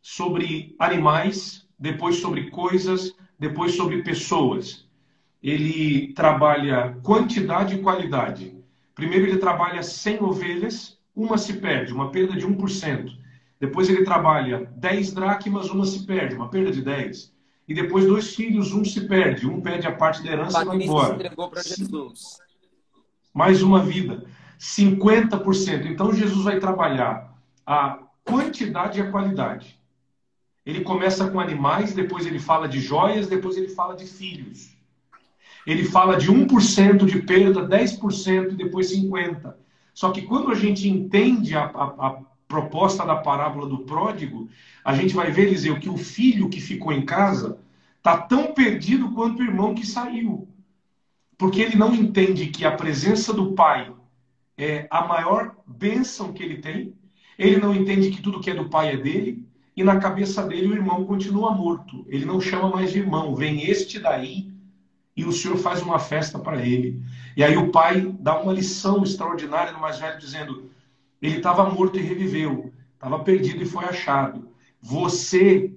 [0.00, 4.88] sobre animais, depois sobre coisas, depois sobre pessoas.
[5.42, 8.56] Ele trabalha quantidade e qualidade.
[8.94, 13.10] Primeiro ele trabalha 100 ovelhas, uma se perde, uma perda de 1%.
[13.58, 17.34] Depois ele trabalha 10 dracmas, uma se perde, uma perda de 10.
[17.66, 20.76] E depois dois filhos, um se perde, um perde a parte da herança e vai
[20.82, 21.16] embora.
[23.32, 24.24] Mais uma vida.
[24.58, 25.86] 50%.
[25.86, 27.34] Então Jesus vai trabalhar
[27.66, 29.78] a quantidade e a qualidade.
[30.64, 34.76] Ele começa com animais, depois ele fala de joias, depois ele fala de filhos.
[35.66, 39.54] Ele fala de 1% de perda, 10% e depois 50%.
[39.94, 44.48] Só que quando a gente entende a, a, a proposta da parábola do pródigo,
[44.84, 47.58] a gente vai ver, Eliseu, que o filho que ficou em casa
[47.98, 50.48] está tão perdido quanto o irmão que saiu.
[51.40, 53.90] Porque ele não entende que a presença do pai
[54.58, 56.94] é a maior bênção que ele tem.
[57.38, 59.48] Ele não entende que tudo que é do pai é dele.
[59.74, 62.04] E na cabeça dele o irmão continua morto.
[62.08, 63.34] Ele não chama mais de irmão.
[63.34, 64.52] Vem este daí
[65.16, 67.02] e o senhor faz uma festa para ele.
[67.34, 70.70] E aí o pai dá uma lição extraordinária no mais velho, dizendo:
[71.22, 74.50] ele estava morto e reviveu, estava perdido e foi achado.
[74.78, 75.72] Você,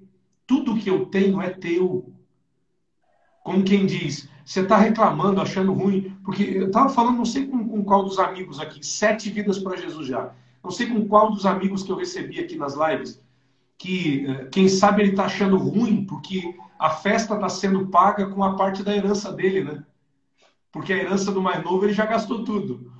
[0.46, 2.14] tudo que eu tenho é teu.
[3.46, 7.68] Como quem diz, você está reclamando, achando ruim, porque eu estava falando, não sei com,
[7.68, 10.32] com, qual dos amigos aqui, sete vidas para Jesus já.
[10.64, 13.22] Não sei com qual dos amigos que eu recebi aqui nas lives,
[13.78, 18.44] que eh, quem sabe ele está achando ruim, porque a festa está sendo paga com
[18.44, 19.84] a parte da herança dele, né?
[20.72, 22.92] Porque a herança do mais novo ele já gastou tudo.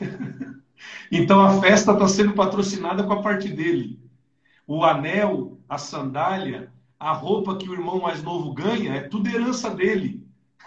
[1.10, 3.98] então a festa está sendo patrocinada com a parte dele.
[4.66, 9.70] O anel, a sandália, a roupa que o irmão mais novo ganha, é tudo herança
[9.70, 10.19] dele.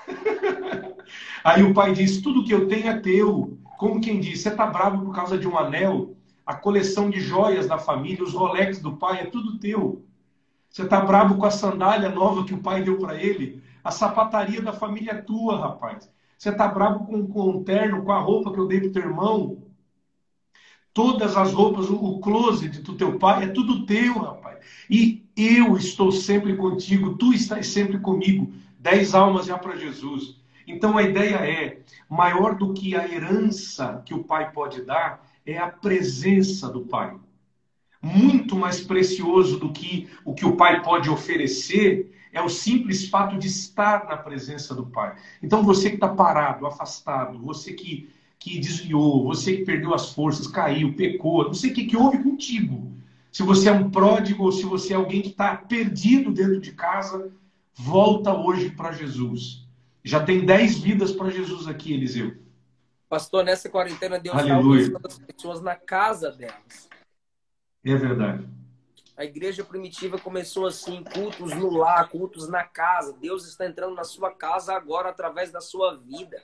[1.44, 3.58] Aí o pai diz: Tudo que eu tenho é teu.
[3.78, 6.16] Como quem diz: Você está bravo por causa de um anel?
[6.46, 10.04] A coleção de joias da família, os Rolex do pai, é tudo teu.
[10.70, 13.62] Você está bravo com a sandália nova que o pai deu para ele?
[13.84, 16.10] A sapataria da família é tua, rapaz.
[16.38, 19.04] Você está bravo com, com o terno, com a roupa que eu dei para teu
[19.04, 19.64] irmão?
[20.94, 24.60] Todas as roupas, o closet do teu pai é tudo teu, rapaz.
[24.90, 28.52] E eu estou sempre contigo, tu estás sempre comigo.
[28.84, 30.36] Dez almas já para Jesus.
[30.68, 31.80] Então a ideia é:
[32.10, 37.16] maior do que a herança que o pai pode dar é a presença do pai
[38.04, 43.38] muito mais precioso do que o que o pai pode oferecer é o simples fato
[43.38, 45.16] de estar na presença do pai.
[45.42, 50.48] Então você que está parado, afastado, você que, que desviou, você que perdeu as forças,
[50.48, 52.92] caiu, pecou, não sei o que, que houve contigo.
[53.32, 56.74] Se você é um pródigo ou se você é alguém que está perdido dentro de
[56.74, 57.32] casa,
[57.74, 59.68] volta hoje para Jesus.
[60.04, 62.36] Já tem dez vidas para Jesus aqui, Eliseu.
[63.08, 66.90] Pastor, nessa quarentena Deus está alcançando as pessoas na casa delas.
[67.86, 68.48] É verdade.
[69.16, 73.14] A igreja primitiva começou assim, cultos no lar, cultos na casa.
[73.14, 76.42] Deus está entrando na sua casa agora através da sua vida.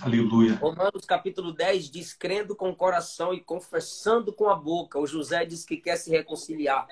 [0.00, 0.54] Aleluia.
[0.56, 4.98] Romanos capítulo 10 diz: crendo com o coração e confessando com a boca.
[4.98, 6.86] O José diz que quer se reconciliar.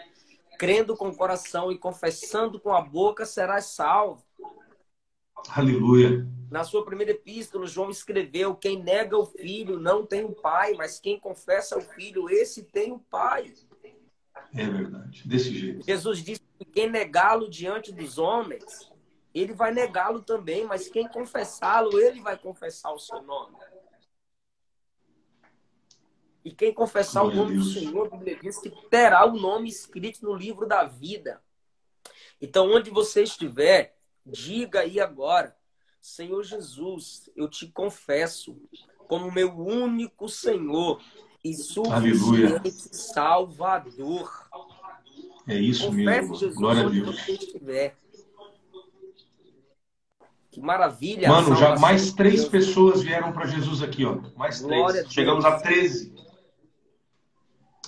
[0.58, 4.24] Crendo com o coração e confessando com a boca, serás salvo.
[5.50, 6.26] Aleluia.
[6.50, 11.00] Na sua primeira epístola, João escreveu: Quem nega o filho não tem o pai, mas
[11.00, 13.52] quem confessa o filho, esse tem o pai.
[14.54, 15.84] É verdade, desse jeito.
[15.84, 18.92] Jesus disse que quem negá-lo diante dos homens,
[19.34, 23.56] ele vai negá-lo também, mas quem confessá-lo, ele vai confessar o seu nome.
[26.44, 30.22] E quem confessar o nome do Senhor, a Bíblia diz que terá o nome escrito
[30.22, 31.40] no livro da vida.
[32.40, 33.94] Então, onde você estiver,
[34.26, 35.54] Diga aí agora,
[36.00, 38.56] Senhor Jesus, eu te confesso
[39.06, 40.98] como meu único Senhor
[41.42, 44.48] e suficiente Salvador.
[45.46, 46.34] É isso Confesse, mesmo.
[46.36, 47.20] Jesus, Glória a Deus.
[47.20, 47.96] Você estiver.
[50.50, 51.28] Que maravilha.
[51.28, 54.22] Mano, já mais três pessoas vieram para Jesus aqui, ó.
[54.38, 55.06] Mais Glória três.
[55.06, 56.14] A Chegamos a 13.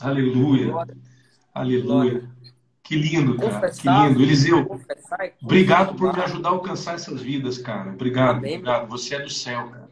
[0.01, 0.71] Aleluia.
[0.71, 0.97] Glória.
[1.55, 2.11] Aleluia.
[2.11, 2.37] Glória.
[2.87, 3.71] Que lindo, cara.
[3.71, 4.23] Que lindo.
[4.23, 4.65] Eliseu,
[5.43, 7.91] obrigado por me ajudar a alcançar essas vidas, cara.
[7.91, 8.89] Obrigado, Amém, obrigado.
[8.89, 9.91] Você é do céu, cara.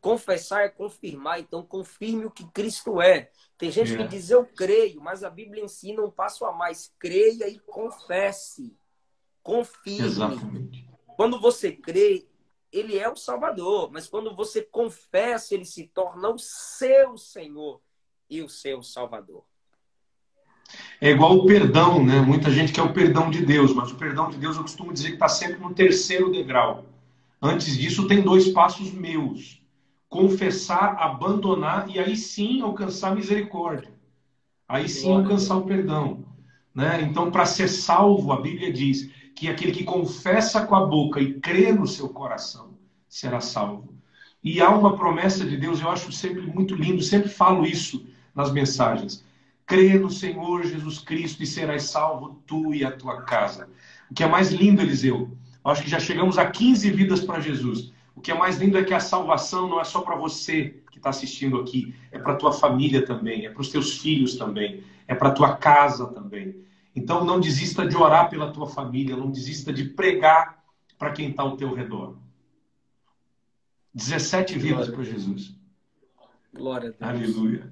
[0.00, 3.30] Confessar é confirmar, então confirme o que Cristo é.
[3.58, 7.48] Tem gente que diz eu creio, mas a Bíblia ensina um passo a mais: creia
[7.48, 8.76] e confesse.
[9.42, 10.06] Confirme.
[10.06, 10.88] Exatamente.
[11.16, 12.28] Quando você crê,
[12.70, 17.80] ele é o Salvador, mas quando você confessa, ele se torna o seu Senhor
[18.28, 19.44] e o seu Salvador.
[21.00, 22.20] É igual o perdão, né?
[22.20, 25.08] Muita gente quer o perdão de Deus, mas o perdão de Deus eu costumo dizer
[25.08, 26.84] que está sempre no terceiro degrau.
[27.40, 29.62] Antes disso, tem dois passos meus:
[30.08, 33.92] confessar, abandonar e aí sim alcançar misericórdia.
[34.68, 36.24] Aí sim alcançar o perdão.
[36.74, 37.00] Né?
[37.02, 41.34] Então, para ser salvo, a Bíblia diz que aquele que confessa com a boca e
[41.40, 42.76] crê no seu coração
[43.08, 43.94] será salvo.
[44.44, 48.06] E há uma promessa de Deus, eu acho sempre muito lindo, sempre falo isso
[48.38, 49.22] nas mensagens
[49.68, 53.68] crê no Senhor Jesus Cristo e serás salvo tu e a tua casa.
[54.10, 55.30] O que é mais lindo, Eliseu,
[55.62, 57.92] acho que já chegamos a 15 vidas para Jesus.
[58.16, 60.96] O que é mais lindo é que a salvação não é só para você que
[60.96, 65.14] está assistindo aqui, é para tua família também, é para os teus filhos também, é
[65.14, 66.64] para tua casa também.
[66.96, 70.64] Então não desista de orar pela tua família, não desista de pregar
[70.98, 72.16] para quem está ao teu redor.
[73.92, 75.54] 17 vidas para Jesus.
[76.54, 77.36] Glória a Deus.
[77.36, 77.70] Aleluia.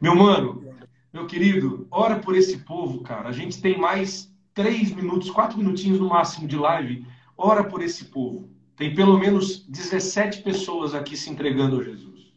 [0.00, 0.64] Meu mano,
[1.12, 3.28] meu querido, ora por esse povo, cara.
[3.28, 7.06] A gente tem mais três minutos, quatro minutinhos no máximo de live.
[7.36, 8.48] Ora por esse povo.
[8.76, 12.32] Tem pelo menos 17 pessoas aqui se entregando a Jesus.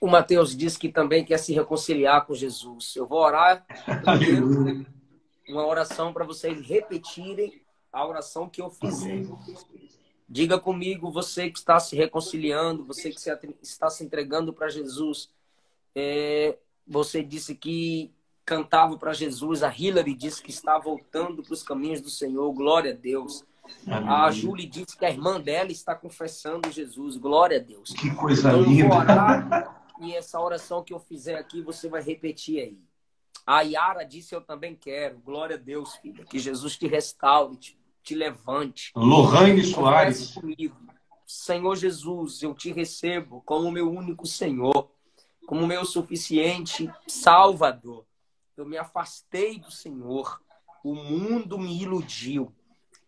[0.00, 2.94] O Mateus disse que também quer se reconciliar com Jesus.
[2.96, 3.64] Eu vou orar
[5.48, 9.24] uma oração para vocês repetirem a oração que eu fizer.
[10.32, 13.20] Diga comigo, você que está se reconciliando, você que
[13.62, 15.28] está se entregando para Jesus
[15.94, 16.56] é,
[16.86, 18.12] você disse que
[18.44, 22.92] cantava para Jesus, a Hillary disse que está voltando para os caminhos do Senhor, glória
[22.92, 23.44] a Deus.
[23.86, 24.08] Amém.
[24.08, 27.92] A Julie disse que a irmã dela está confessando Jesus, glória a Deus.
[27.92, 28.94] Que coisa então, linda.
[28.94, 32.78] Orar, e essa oração que eu fizer aqui, você vai repetir aí.
[33.46, 37.78] A Yara disse: Eu também quero, glória a Deus, filha, que Jesus te restaure, te,
[38.02, 38.92] te levante.
[38.94, 40.34] Lohane Soares.
[40.34, 40.76] Comigo.
[41.26, 44.90] Senhor Jesus, eu te recebo como meu único Senhor
[45.46, 48.06] como meu suficiente Salvador.
[48.56, 50.40] Eu me afastei do Senhor,
[50.84, 52.52] o mundo me iludiu,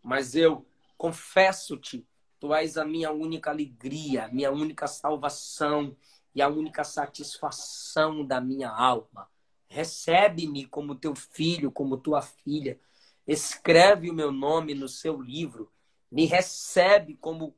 [0.02, 0.66] mas eu
[0.96, 2.06] confesso-te,
[2.38, 5.96] tu és a minha única alegria, minha única salvação
[6.34, 9.28] e a única satisfação da minha alma.
[9.66, 12.78] Recebe-me como teu filho, como tua filha.
[13.26, 15.70] Escreve o meu nome no seu livro.
[16.10, 17.56] Me recebe como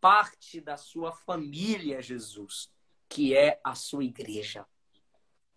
[0.00, 2.70] parte da sua família, Jesus
[3.08, 4.66] que é a sua igreja.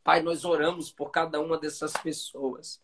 [0.04, 2.82] Pai, nós oramos por cada uma dessas pessoas.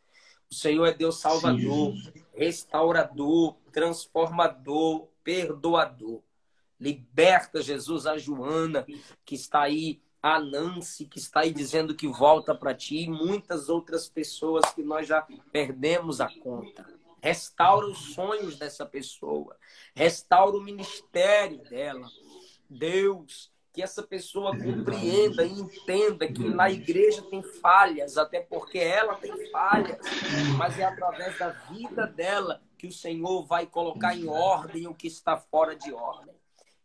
[0.52, 2.14] O Senhor é Deus salvador, Sim.
[2.36, 6.22] restaurador, transformador, perdoador.
[6.80, 8.86] Liberta, Jesus, a Joana,
[9.26, 10.00] que está aí,
[10.36, 14.84] a Nancy, que está aí dizendo que volta para ti, e muitas outras pessoas que
[14.84, 16.86] nós já perdemos a conta.
[17.22, 19.58] Restaura os sonhos dessa pessoa,
[19.96, 22.08] restaura o ministério dela.
[22.70, 29.16] Deus, que essa pessoa compreenda e entenda que na igreja tem falhas, até porque ela
[29.16, 30.00] tem falhas,
[30.58, 35.08] mas é através da vida dela que o Senhor vai colocar em ordem o que
[35.08, 36.36] está fora de ordem.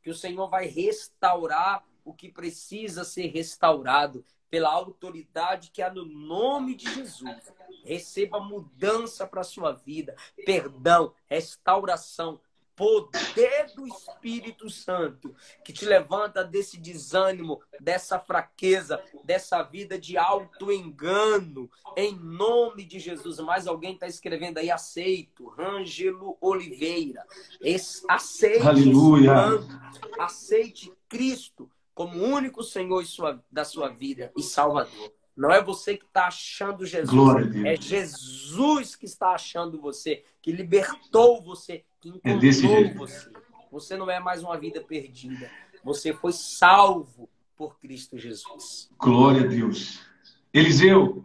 [0.03, 6.05] Que o Senhor vai restaurar o que precisa ser restaurado pela autoridade que há no
[6.05, 7.53] nome de Jesus.
[7.85, 12.39] Receba mudança para a sua vida, perdão, restauração,
[12.77, 15.35] poder do Espírito Santo
[15.65, 23.39] que te levanta desse desânimo, dessa fraqueza, dessa vida de auto-engano, em nome de Jesus.
[23.39, 27.25] Mais alguém está escrevendo aí, aceito, Ângelo Oliveira.
[28.09, 29.33] Aceite, Aleluia.
[30.19, 33.05] aceite Cristo como único Senhor
[33.51, 35.13] da sua vida e Salvador.
[35.37, 37.57] Não é você que está achando Jesus.
[37.65, 43.31] É Jesus que está achando você, que libertou você, que é encontrou é você.
[43.71, 45.51] Você não é mais uma vida perdida.
[45.83, 48.91] Você foi salvo por Cristo Jesus.
[48.99, 50.01] Glória a Deus.
[50.53, 51.25] Eliseu,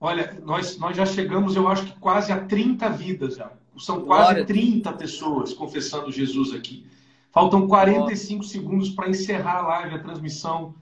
[0.00, 3.52] olha, nós, nós já chegamos, eu acho que quase a 30 vidas já.
[3.76, 6.86] São quase Glória 30 pessoas confessando Jesus aqui.
[7.30, 8.48] Faltam 45 Glória.
[8.48, 10.74] segundos para encerrar a live, a transmissão.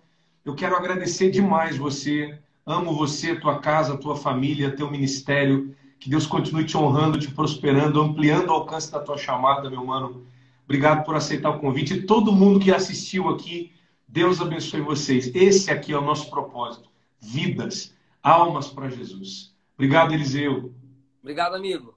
[0.45, 2.39] Eu quero agradecer demais você.
[2.65, 5.75] Amo você, tua casa, tua família, teu ministério.
[5.99, 10.27] Que Deus continue te honrando, te prosperando, ampliando o alcance da tua chamada, meu mano.
[10.65, 11.95] Obrigado por aceitar o convite.
[11.95, 13.73] E todo mundo que assistiu aqui,
[14.07, 15.33] Deus abençoe vocês.
[15.35, 16.89] Esse aqui é o nosso propósito.
[17.21, 19.55] Vidas, almas para Jesus.
[19.75, 20.73] Obrigado, Eliseu.
[21.21, 21.96] Obrigado, amigo.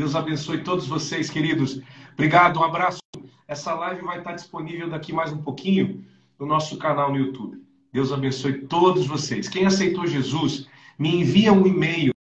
[0.00, 1.78] Deus abençoe todos vocês, queridos.
[2.14, 3.00] Obrigado, um abraço.
[3.46, 6.02] Essa live vai estar disponível daqui mais um pouquinho
[6.38, 7.62] no nosso canal no YouTube.
[7.92, 9.46] Deus abençoe todos vocês.
[9.46, 10.66] Quem aceitou Jesus,
[10.98, 12.14] me envia um e-mail